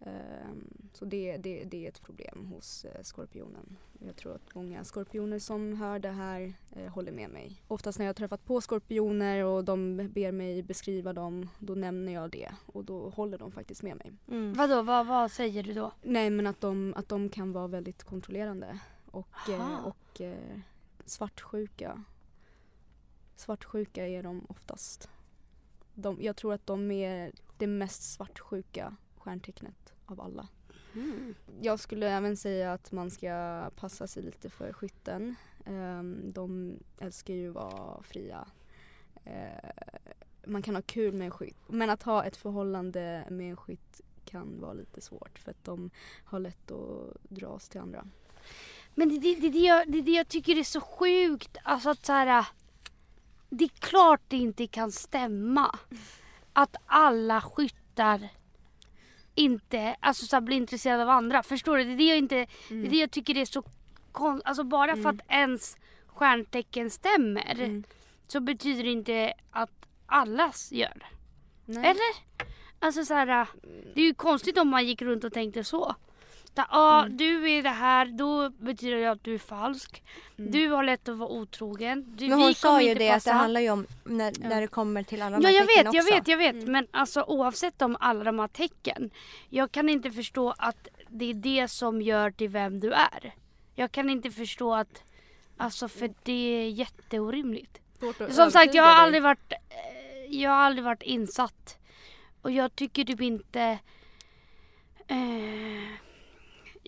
[0.00, 3.76] Ehm, så det, det, det är ett problem hos eh, skorpionen.
[3.98, 7.62] Jag tror att många skorpioner som hör det här eh, håller med mig.
[7.68, 12.12] Oftast när jag har träffat på skorpioner och de ber mig beskriva dem, då nämner
[12.12, 14.12] jag det och då håller de faktiskt med mig.
[14.28, 14.52] Mm.
[14.52, 15.92] Vadå, vad, vad säger du då?
[16.02, 18.78] Nej men att de, att de kan vara väldigt kontrollerande
[19.10, 19.82] och, eh, Aha.
[19.82, 20.20] och
[21.04, 22.04] svartsjuka.
[23.36, 25.08] Svartsjuka är de oftast.
[25.94, 28.96] De, jag tror att de är det mest svartsjuka
[29.26, 30.48] stjärntecknet av alla.
[30.94, 31.34] Mm.
[31.60, 35.34] Jag skulle även säga att man ska passa sig lite för skytten.
[35.64, 38.48] Ehm, de älskar ju att vara fria.
[39.24, 39.70] Eh,
[40.46, 41.56] man kan ha kul med en skytt.
[41.66, 45.90] Men att ha ett förhållande med en skytt kan vara lite svårt för att de
[46.24, 48.08] har lätt att dras till andra.
[48.94, 51.56] Men det, det, det, det, jag, det, det jag tycker är så sjukt.
[51.62, 52.46] Alltså att så här,
[53.48, 55.78] Det är klart det inte kan stämma.
[56.52, 58.28] Att alla skyttar
[59.36, 61.42] inte alltså så här, blir intresserade av andra.
[61.42, 61.84] Förstår du?
[61.84, 63.62] Det är det jag, inte, det är det jag tycker är så
[64.12, 64.46] konstigt.
[64.46, 65.16] Alltså bara för Mm.
[65.16, 65.76] att ens
[66.06, 67.84] stjärntecken stämmer Mm.
[68.26, 70.92] så betyder det inte att allas gör
[71.66, 71.78] det.
[71.80, 72.16] Eller?
[72.78, 73.46] Alltså så här,
[73.94, 75.94] det är ju konstigt om man gick runt och tänkte så.
[76.56, 77.16] Ja, ah, Mm.
[77.16, 80.02] du är det här, då betyder det att du är falsk.
[80.38, 80.50] Mm.
[80.50, 82.04] Du har lätt att vara otrogen.
[82.16, 83.32] Du, Men vi hon sa ju det att det passa.
[83.32, 84.48] handlar ju om när, Ja.
[84.48, 86.14] när det kommer till alla de Ja här jag tecknen vet, jag också.
[86.14, 86.62] vet, jag vet.
[86.62, 86.72] Mm.
[86.72, 89.10] Men alltså oavsett om alla de här tecken.
[89.48, 93.34] Jag kan inte förstå att det är det som gör till vem du är.
[93.74, 95.02] Jag kan inte förstå att,
[95.56, 96.32] alltså för det
[96.64, 97.78] är jätteorimligt.
[98.30, 101.78] Som sagt jag har aldrig varit, eh, jag har aldrig varit insatt.
[102.42, 103.78] Och jag tycker typ inte,
[105.08, 105.16] eh,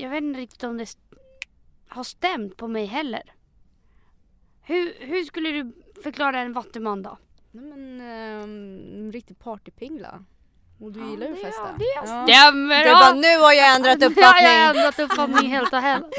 [0.03, 0.96] jag vet inte riktigt om det
[1.88, 3.22] har stämt på mig heller.
[4.62, 5.72] Hur, hur skulle du
[6.03, 7.18] förklara en vattuman då?
[7.53, 8.01] Nej men
[8.42, 10.24] um, riktig partypingla.
[10.80, 11.62] Och du Ja, gillar ju det- att festa.
[11.68, 12.26] ja, det Ja.
[12.26, 12.78] stämmer!
[12.84, 12.99] Du ja.
[13.01, 14.49] bara, nu har jag ändrat Ja, jag uppfattning.
[14.49, 16.11] har ändrat uppfattning helt och hållet.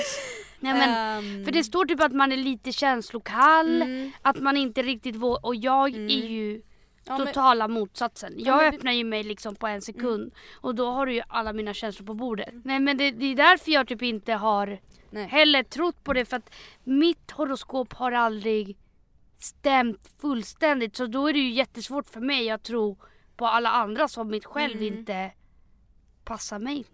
[0.59, 4.57] Nej men, Ehm, för det står typ att man är lite känslokall, mm, att man
[4.57, 6.05] inte riktigt vågar, och jag Mm.
[6.05, 6.61] är ju
[7.09, 8.33] ja, men- totala motsatsen.
[8.37, 10.31] Jag vi- öppnar ju mig liksom på en sekund
[10.61, 12.53] och då har du ju alla mina känslor på bordet.
[12.63, 14.79] Nej men det, det är därför jag typ inte har
[15.09, 15.27] Nej.
[15.27, 16.53] heller trott på det för att
[16.83, 18.77] mitt horoskop har aldrig
[19.37, 22.97] stämt fullständigt så då är det ju jättesvårt för mig att tro
[23.35, 24.97] på alla andra som mitt själv Mm.
[24.97, 25.31] inte
[26.23, 26.85] passar mig.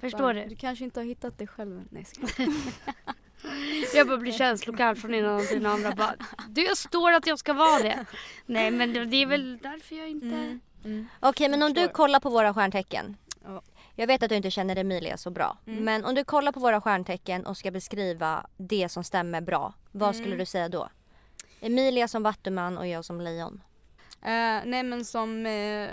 [0.00, 0.44] Förstår du?
[0.46, 1.82] Du kanske inte har hittat det själv.
[1.90, 2.06] Nej,
[3.42, 3.52] jag.
[3.94, 5.90] Jag bara blir känslokall från ena till den andra.
[5.94, 6.14] Bara,
[6.48, 8.04] det står att jag ska vara det.
[8.46, 10.26] Nej men det, är väl därför jag inte...
[10.26, 10.60] Mm.
[10.84, 11.06] Mm.
[11.20, 13.16] Okej, men om du kollar på våra stjärntecken.
[13.44, 13.62] Ja.
[13.94, 15.58] Jag vet att du inte känner Emilia så bra.
[15.66, 15.84] Mm.
[15.84, 19.74] Men om du kollar på våra stjärntecken och ska beskriva det som stämmer bra.
[19.92, 20.38] Vad skulle Mm.
[20.38, 20.88] du säga då?
[21.60, 23.62] Emilia som vattuman och jag som lejon.
[24.22, 25.88] Eh, nej men som eh,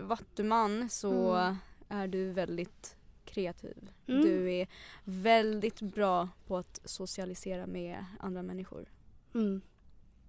[0.00, 1.56] vattuman så Mm.
[1.88, 3.76] är du väldigt kreativ.
[4.06, 4.20] Mm.
[4.22, 4.68] Du är
[5.04, 8.88] väldigt bra på att socialisera med andra människor.
[9.34, 9.60] Mm.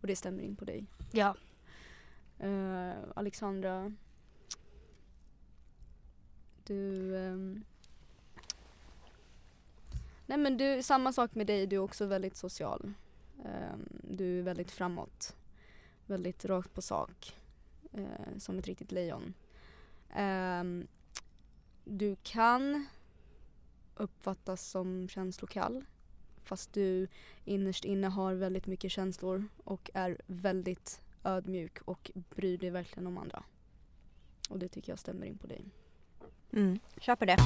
[0.01, 0.85] Och det stämmer in på dig.
[1.11, 1.35] Ja.
[2.39, 3.93] Eh, Alexandra.
[6.63, 7.17] Du...
[7.17, 7.63] ehm,
[10.25, 12.93] nej men du, samma sak med dig, du är också väldigt social.
[13.45, 15.35] Ehm, du är väldigt framåt.
[16.05, 17.35] Väldigt rakt på sak.
[17.91, 19.33] eh, som ett riktigt lejon.
[20.13, 20.87] Ehm,
[21.83, 22.85] du kan
[23.95, 25.85] uppfattas som känslokall.
[26.43, 27.07] Fast du
[27.45, 33.17] innerst inne har väldigt mycket känslor och är väldigt ödmjuk och bryr dig verkligen om
[33.17, 33.43] andra.
[34.49, 35.65] Och det tycker jag stämmer in på dig.
[36.51, 36.79] Mm.
[37.01, 37.37] Köper det.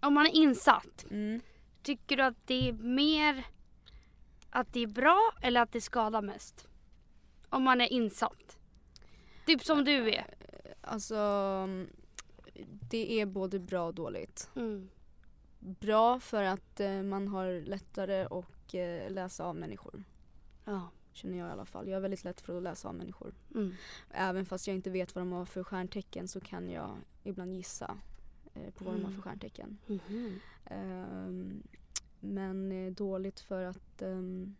[0.00, 1.40] Om man är insatt, Mm.
[1.82, 3.46] tycker du att det är mer
[4.50, 6.68] att det är bra eller att det skadar mest?
[7.48, 8.49] Om man är insatt.
[9.50, 10.26] Typ som du är.
[10.80, 11.16] Alltså,
[12.90, 14.50] det är både bra och dåligt.
[14.56, 14.88] Mm.
[15.58, 20.04] Bra för att eh, man har lättare att eh, läsa av människor.
[20.64, 20.88] Ja.
[21.12, 21.88] Känner jag i alla fall.
[21.88, 23.34] Jag är väldigt lätt för att läsa av människor.
[23.54, 23.74] Mm.
[24.10, 27.96] Även fast jag inte vet vad de har för stjärntecken så kan jag ibland gissa
[28.54, 29.22] eh, på vad de har för Mm.
[29.22, 29.78] stjärntecken.
[30.64, 31.62] Ehm,
[32.20, 34.56] men dåligt för att ehm,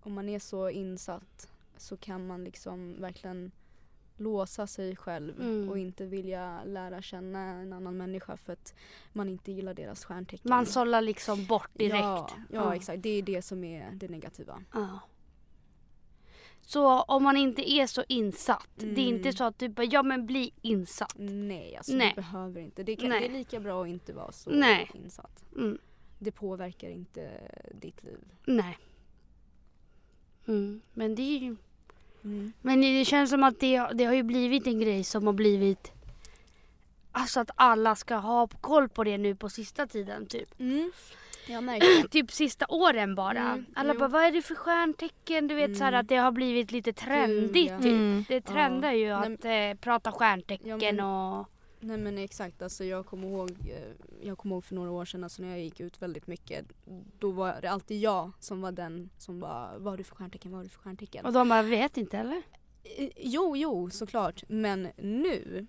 [0.00, 3.50] om man är så insatt så kan man liksom verkligen
[4.20, 5.68] låsa sig själv Mm.
[5.68, 8.74] och inte vilja lära känna en annan människa för att
[9.12, 10.48] man inte gillar deras stjärntecken.
[10.50, 11.94] Man sållar liksom bort direkt.
[12.02, 12.74] Ja, ja, Ja.
[12.74, 13.02] exakt.
[13.02, 14.62] Det är det som är det negativa.
[14.72, 15.00] Ja.
[16.60, 19.16] Så om man inte är så insatt, det är Mm.
[19.16, 21.14] inte så att du bara, ja men bli insatt.
[21.18, 22.12] Nej, alltså Nej.
[22.16, 22.82] du behöver inte.
[22.82, 24.90] Det, kan, det är lika bra att inte vara så Nej.
[24.94, 25.44] insatt.
[25.56, 25.78] Mm.
[26.18, 27.40] Det påverkar inte
[27.80, 28.18] ditt liv.
[28.46, 28.78] Nej.
[30.46, 30.80] Mm.
[30.94, 31.56] Men det är ju,
[32.28, 32.52] Mm.
[32.62, 35.92] men det känns som att det, det har ju blivit en grej som har blivit
[37.12, 40.60] Alltså att alla ska ha koll på det nu på sista tiden typ.
[40.60, 40.92] Mm.
[41.46, 42.08] Jag märker.
[42.10, 43.38] Typ sista åren bara.
[43.40, 43.98] Mm, alla jo.
[43.98, 45.48] bara vad är det för stjärntecken?
[45.48, 46.00] Du vet så här Mm.
[46.00, 47.76] att det har blivit lite trendigt ja.
[47.78, 47.86] typ.
[47.92, 48.24] Mm.
[48.28, 49.44] Det trendar ju Nej, att
[49.76, 51.48] eh, prata stjärntecken Ja, men- och
[51.80, 53.92] Nej men exakt, alltså jag kommer ihåg, eh,
[54.28, 56.66] jag kommer ihåg för några år sedan alltså när jag gick ut väldigt mycket.
[57.18, 60.50] Då var det alltid jag som var den som bara, vad har du för stjärntecken,
[60.50, 61.26] vad har du för stjärntecken?
[61.26, 62.42] Och de bara, vet inte eller?
[62.84, 64.44] Eh, Jo, jo såklart.
[64.48, 65.66] Men nu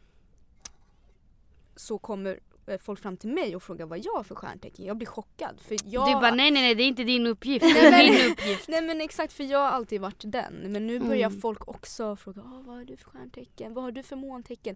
[1.75, 2.39] så kommer
[2.77, 4.85] folk fram till mig och frågar vad jag har för stjärntecken.
[4.85, 5.61] Jag blir chockad.
[5.61, 6.07] För jag...
[6.07, 8.67] Du bara, nej nej nej det är inte din uppgift, det är min uppgift.
[8.67, 10.53] Nej men exakt för jag har alltid varit den.
[10.53, 11.41] Men nu börjar Mm.
[11.41, 13.73] folk också fråga vad har du för stjärntecken?
[13.73, 14.75] Vad har du för måntecken?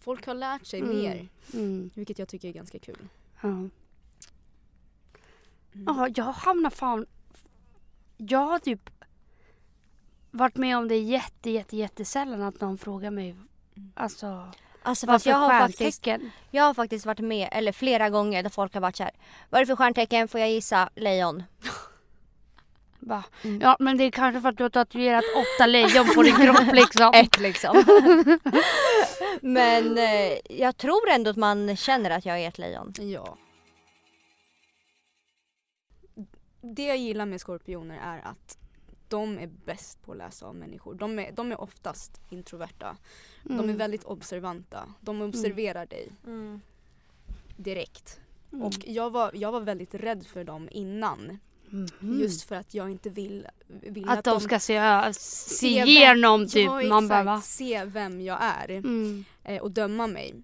[0.00, 0.96] Folk har lärt sig Mm.
[0.96, 1.28] mer.
[1.54, 1.90] Mm.
[1.94, 3.08] Vilket jag tycker är ganska kul.
[3.42, 3.48] Ja.
[3.48, 3.70] Mm.
[5.72, 7.06] Ja, jag hamnar fan...
[8.16, 8.90] Jag har typ
[10.30, 13.36] varit med om det jätte, jätte, jättesällan att någon frågar mig
[13.94, 14.52] alltså
[14.82, 16.06] Alltså vad för jag har, faktiskt,
[16.50, 19.12] jag har faktiskt varit med, eller flera gånger där folk har varit så här.
[19.50, 20.28] Vad är det för stjärntecken?
[20.28, 20.90] Får jag gissa?
[20.96, 21.42] Lejon.
[22.98, 23.60] Bara, Mm.
[23.60, 26.66] Ja men det är kanske för att du har tatuerat åtta lejon på din kropp
[26.72, 27.10] liksom.
[27.14, 27.84] Ett liksom.
[29.40, 32.92] Men eh, jag tror ändå att man känner att jag är ett lejon.
[32.98, 33.36] Ja.
[36.62, 38.58] Det jag gillar med skorpioner är att
[39.10, 40.94] de är bäst på att läsa av människor.
[40.94, 42.96] De är, de är oftast introverta.
[43.44, 43.76] De är Mm.
[43.76, 44.94] väldigt observanta.
[45.00, 46.08] De observerar dig
[47.56, 48.20] direkt.
[48.52, 48.64] Mm.
[48.66, 51.38] Och jag var, jag var väldigt rädd för dem innan.
[51.70, 52.20] Mhm.
[52.20, 54.80] Just för att jag inte vill, vill att de ska se,
[55.12, 55.20] se
[55.56, 56.64] se vem- igenom typ.
[56.66, 57.26] Ja, Man bara exakt.
[57.26, 57.40] va?
[57.40, 59.24] Se vem jag är Mm.
[59.44, 60.34] eh, och döma mig.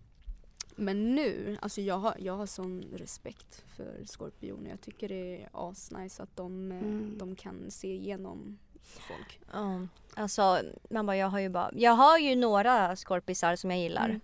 [0.76, 4.70] Men nu, alltså jag har, jag har sån respekt för skorpioner.
[4.70, 7.18] Jag tycker det är asnice att de, eh, Mm.
[7.18, 9.40] de kan se igenom folk.
[9.52, 9.86] Ja.
[10.14, 10.60] Alltså
[10.90, 14.04] man bara, jag har ju bara, jag har ju några skorpisar som jag gillar.
[14.08, 14.20] Mm.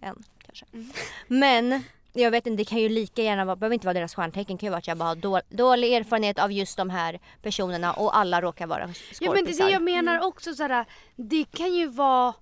[0.00, 0.66] En kanske.
[0.72, 0.88] Mm.
[1.28, 1.82] Men
[2.12, 4.60] jag vet inte, det kan ju lika gärna vara, behöver inte vara deras stjärntecken, det
[4.60, 7.92] kan ju vara att jag bara har då, dålig erfarenhet av just de här personerna
[7.92, 9.24] och alla råkar vara skorpisar.
[9.26, 10.26] Ja men det är det jag menar Mm.
[10.28, 10.84] också såhär,
[11.16, 12.34] det kan ju vara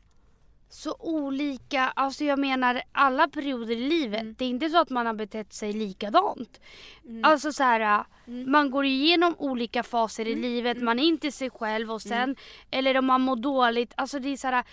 [0.77, 4.21] så olika, alltså jag menar alla perioder i livet.
[4.21, 4.35] Mm.
[4.39, 6.61] Det är inte så att man har betett sig likadant.
[7.05, 7.25] Mm.
[7.25, 8.51] Alltså så här, Mm.
[8.53, 10.43] man går igenom olika faser i Mm.
[10.43, 10.85] livet, Mm.
[10.85, 12.37] man är inte sig själv och sen,
[12.71, 14.65] eller om man mår dåligt, alltså det är så här,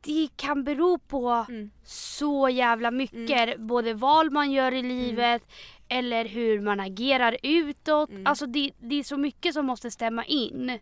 [0.00, 1.70] det kan bero på Mm.
[1.84, 3.60] så jävla mycket.
[3.60, 5.42] Både val man gör i livet
[5.88, 8.10] eller hur man agerar utåt.
[8.10, 8.26] Mm.
[8.26, 10.78] Alltså det, det är så mycket som måste stämma in.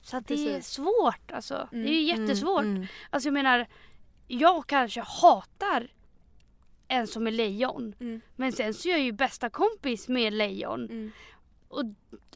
[0.00, 0.04] Mm.
[0.10, 1.68] Så att det är svårt alltså.
[1.70, 2.62] Det är ju Mm, jättesvårt.
[2.64, 2.86] mm.
[3.10, 3.66] Alltså jag menar,
[4.28, 5.88] jag kanske hatar
[6.88, 7.94] en som är lejon.
[8.00, 8.20] Mm.
[8.36, 10.84] Men sen så är jag ju bästa kompis med lejon.
[10.84, 11.12] Mm.
[11.68, 11.82] Och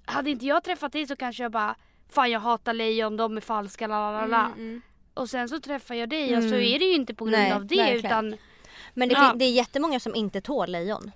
[0.05, 1.77] hade inte jag träffat dig så kanske jag bara
[2.09, 4.47] Fan jag hatar lejon, de är falska, la la la.
[4.47, 4.83] Mm, mm.
[5.15, 6.61] Och sen så träffar jag dig och så Mm.
[6.75, 8.07] är det ju inte på grund Nej, av det verkligen.
[8.07, 8.37] utan
[8.95, 9.33] Men det, Ja.
[9.37, 11.11] det är jättemånga som inte tål lejon.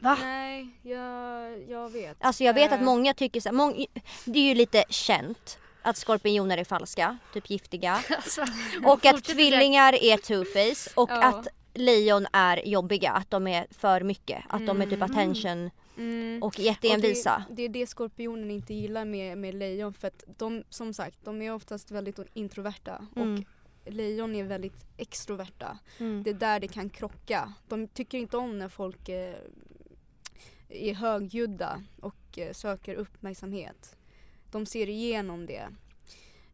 [0.00, 0.18] Va?
[0.22, 2.16] Nej, jag, jag vet.
[2.20, 3.86] Alltså jag vet att Eh, många tycker så här, mång,
[4.24, 8.04] det är ju lite känt att skorpioner är falska, typ giftiga.
[8.10, 8.44] Alltså,
[8.84, 11.24] Och att tvillingar är two-face och Ja.
[11.24, 14.44] att lejon är jobbiga, att de är för mycket.
[14.48, 15.10] Att de är typ Mm.
[15.10, 16.42] attention Mm.
[16.42, 17.44] och jätteenvisa.
[17.48, 20.94] Och det, det är det skorpionen inte gillar med, med lejon för att de som
[20.94, 23.34] sagt de är oftast väldigt introverta Mm.
[23.34, 23.44] och
[23.92, 25.78] lejon är väldigt extroverta.
[25.98, 26.22] Mm.
[26.22, 27.52] Det är där det kan krocka.
[27.68, 29.34] De tycker inte om när folk eh,
[30.68, 33.96] är högljudda och eh, söker uppmärksamhet.
[34.52, 35.68] De ser igenom det.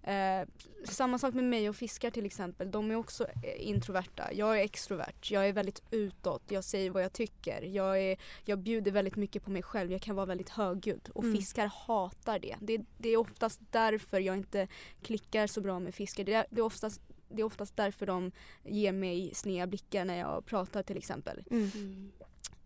[0.02, 0.48] Eh,
[0.84, 2.70] samma sak med mig och fiskar till exempel.
[2.70, 4.32] De är också eh, introverta.
[4.32, 5.30] Jag är extrovert.
[5.30, 6.42] Jag är väldigt utåt.
[6.48, 7.62] Jag säger vad jag tycker.
[7.62, 9.92] Jag, är, jag bjuder väldigt mycket på mig själv.
[9.92, 11.08] Jag kan vara väldigt högljudd.
[11.14, 11.36] Och Mm.
[11.36, 12.56] fiskar hatar det.
[12.60, 12.80] det.
[12.98, 14.68] Det är oftast därför jag inte
[15.02, 16.24] klickar så bra med fiskar.
[16.24, 18.32] Det är, det är, oftast, det är oftast därför de
[18.64, 21.42] ger mig sneda blickar när jag pratar till exempel.
[21.50, 21.70] Mm.
[21.74, 22.12] Mm.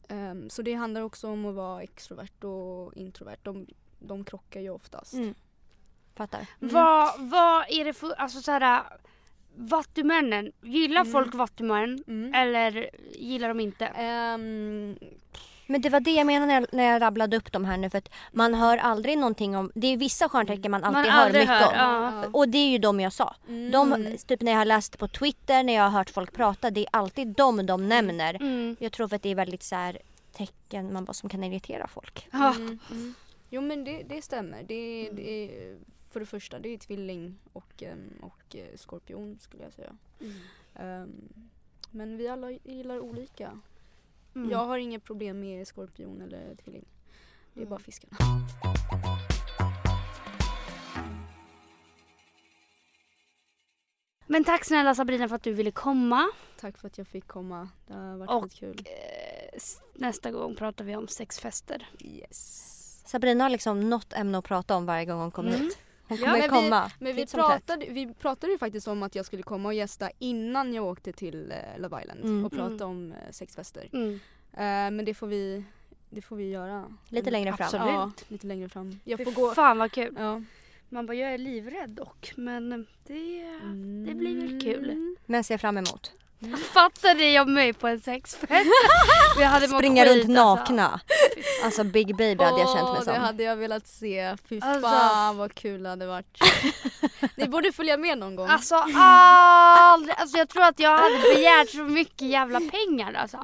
[0.08, 3.38] Ehm, så det handlar också om att vara extrovert och introvert.
[3.42, 3.66] De,
[4.02, 5.12] de krockar ju oftast.
[5.14, 5.34] Mm.
[6.16, 6.46] Fattar.
[6.60, 6.74] Mm.
[6.74, 8.82] Vad, vad är det för, alltså såhär
[9.56, 11.12] Vattumännen, gillar Mm.
[11.12, 12.34] folk vattumän Mm.
[12.34, 13.86] eller gillar de inte?
[13.86, 14.96] Ehm,
[15.66, 17.90] Men det var det jag menade när jag, när jag rabblade upp de här nu
[17.90, 21.32] för att man hör aldrig någonting om, det är vissa stjärntecken man alltid Man hör
[21.32, 22.14] mycket hör, om.
[22.14, 22.24] ja.
[22.32, 23.34] Och det är ju de jag sa.
[23.72, 24.16] De, mm.
[24.26, 26.86] typ när jag har läst på Twitter, när jag har hört folk prata, det är
[26.92, 28.34] alltid de de nämner.
[28.34, 28.76] Mm.
[28.80, 29.98] Jag tror för att det är väldigt så här
[30.32, 32.28] tecken man bara, som kan irritera folk.
[32.32, 32.54] Ja.
[33.52, 33.76] Mm, mm.
[33.76, 34.62] Jo men det, det stämmer.
[34.62, 35.78] Det, är- det är,
[36.10, 39.96] för det första det är tvilling och, em, och eh, skorpion skulle jag säga.
[40.20, 40.32] Mm.
[40.74, 41.28] Ehm,
[41.90, 43.58] men vi alla gillar olika.
[44.34, 44.50] Mm.
[44.50, 46.84] Jag har inget problem med skorpion eller tvilling.
[47.54, 47.70] Det är Mm.
[47.70, 48.16] bara fiskarna.
[54.26, 56.30] Men tack snälla Sabrina för att du ville komma.
[56.60, 57.68] Tack för att jag fick komma.
[57.86, 58.76] Det har varit Och- väldigt kul.
[58.86, 61.88] Eh, s- nästa gång pratar vi om sexfester.
[62.00, 62.68] Yes.
[63.12, 65.60] Sabrina har liksom något ämne att prata om varje gång hon kommer Mm.
[65.62, 65.78] hit.
[66.08, 66.90] Hon Ja, kommer men vi- komma.
[66.98, 67.66] Men vi som tätt.
[67.66, 71.12] pratade, vi pratade ju faktiskt om att jag skulle komma och gästa innan jag åkte
[71.12, 72.44] till eh, Love Island Mm.
[72.44, 72.88] och prata Mm.
[72.88, 73.88] om eh, sexfester.
[73.92, 74.12] Mm.
[74.52, 74.60] Eh,
[74.96, 75.64] men det får vi,
[76.10, 76.84] det får vi göra.
[77.08, 77.64] Lite längre fram.
[77.64, 77.86] Absolut.
[77.86, 79.00] Ja, lite längre fram.
[79.04, 79.54] Jag Fy får gå.
[79.54, 80.14] Fan vad kul.
[80.18, 80.42] Ja.
[80.88, 82.32] Man bara, jag är livrädd dock.
[82.36, 82.70] Men
[83.06, 83.44] det,
[84.06, 84.90] det blir väl kul.
[84.90, 85.16] Mm.
[85.26, 86.12] Men ser fram emot.
[86.72, 88.66] Fattade jag mig på en sexfest?
[89.38, 90.32] Vi hade Springa runt alltså.
[90.32, 91.00] nakna.
[91.64, 93.12] Alltså Big Baby hade jag känt mig Åh, som.
[93.14, 94.36] Det hade jag velat se.
[94.48, 94.88] Fy Alltså.
[94.88, 96.38] fan vad kul det hade varit.
[97.36, 98.48] Ni borde följa med någon gång.
[98.48, 103.38] Alltså aldrig, alltså jag tror att jag hade begärt så mycket jävla pengar alltså.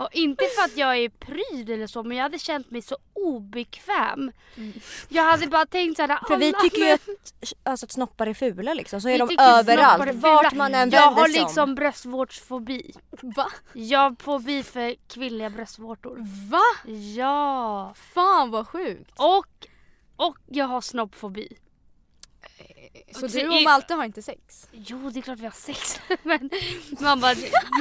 [0.00, 2.96] Och inte för att jag är pryd eller så men jag hade känt mig så
[3.12, 4.32] obekväm.
[4.56, 4.72] Mm.
[5.08, 7.08] Jag hade bara tänkt såhär, För vi tycker ju att,
[7.62, 9.00] alltså, att snoppar är fula liksom.
[9.00, 10.14] Så är Vi de överallt.
[10.14, 11.46] Vart man än Jag vänder har sig om.
[11.46, 12.94] liksom bröstvårdsfobi.
[13.22, 13.46] Va?
[13.72, 16.16] Jag har fobi för kvinnliga bröstvårtor.
[16.50, 16.92] Va?
[17.16, 17.94] Ja.
[18.14, 19.12] Fan vad sjukt.
[19.16, 19.68] Och,
[20.16, 21.56] och jag har snoppfobi.
[23.12, 24.68] Så Och du och Malte har inte sex?
[24.72, 26.00] Jo, det är klart vi har sex.
[26.22, 26.50] men
[27.00, 27.34] man bara,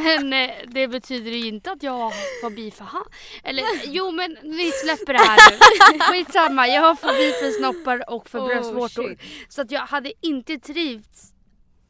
[0.04, 3.06] men eh, det betyder ju inte att jag har fobi för han.
[3.44, 6.00] Eller jo, men vi släpper det här nu.
[6.00, 9.18] Skitsamma, jag har fobi för snoppar och för Oh, bröstvårtor.
[9.50, 11.34] Så att jag hade inte trivts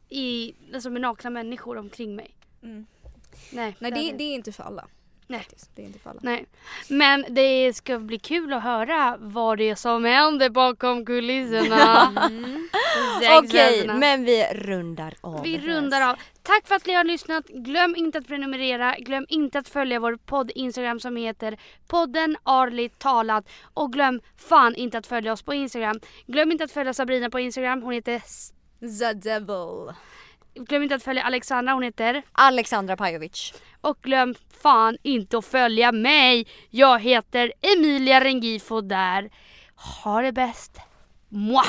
[0.08, 2.36] i, alltså med nakna människor omkring mig.
[2.62, 2.86] Mm.
[3.52, 4.88] Nej, Nej det det är inte för alla.
[5.30, 5.40] Nej.
[5.40, 5.70] faktiskt.
[5.74, 6.20] Det är inte för alla.
[6.22, 6.46] Nej.
[6.88, 12.12] Men det ska bli kul att höra vad det är som händer bakom kulisserna.
[12.30, 12.68] Mm.
[13.44, 15.42] Okej, men vi rundar av.
[15.42, 16.16] Vi rundar av.
[16.42, 17.46] Tack för att ni har lyssnat.
[17.48, 18.96] Glöm inte att prenumerera.
[18.98, 23.48] Glöm inte att följa vår podd Instagram som heter podden Arligt talat.
[23.74, 26.00] Och glöm fan inte att följa oss på Instagram.
[26.26, 27.82] Glöm inte att följa Sabrina på Instagram.
[27.82, 28.22] Hon heter...
[28.80, 29.94] The Devil.
[30.54, 31.72] Glöm inte att följa Alexandra.
[31.72, 32.22] Hon heter...
[32.32, 33.54] Alexandra Pajovic.
[33.80, 36.46] Och glöm fan inte att följa mig.
[36.70, 39.30] Jag heter Emilia Rengifo där.
[40.04, 40.80] Ha det bäst.
[41.28, 41.66] Mwah!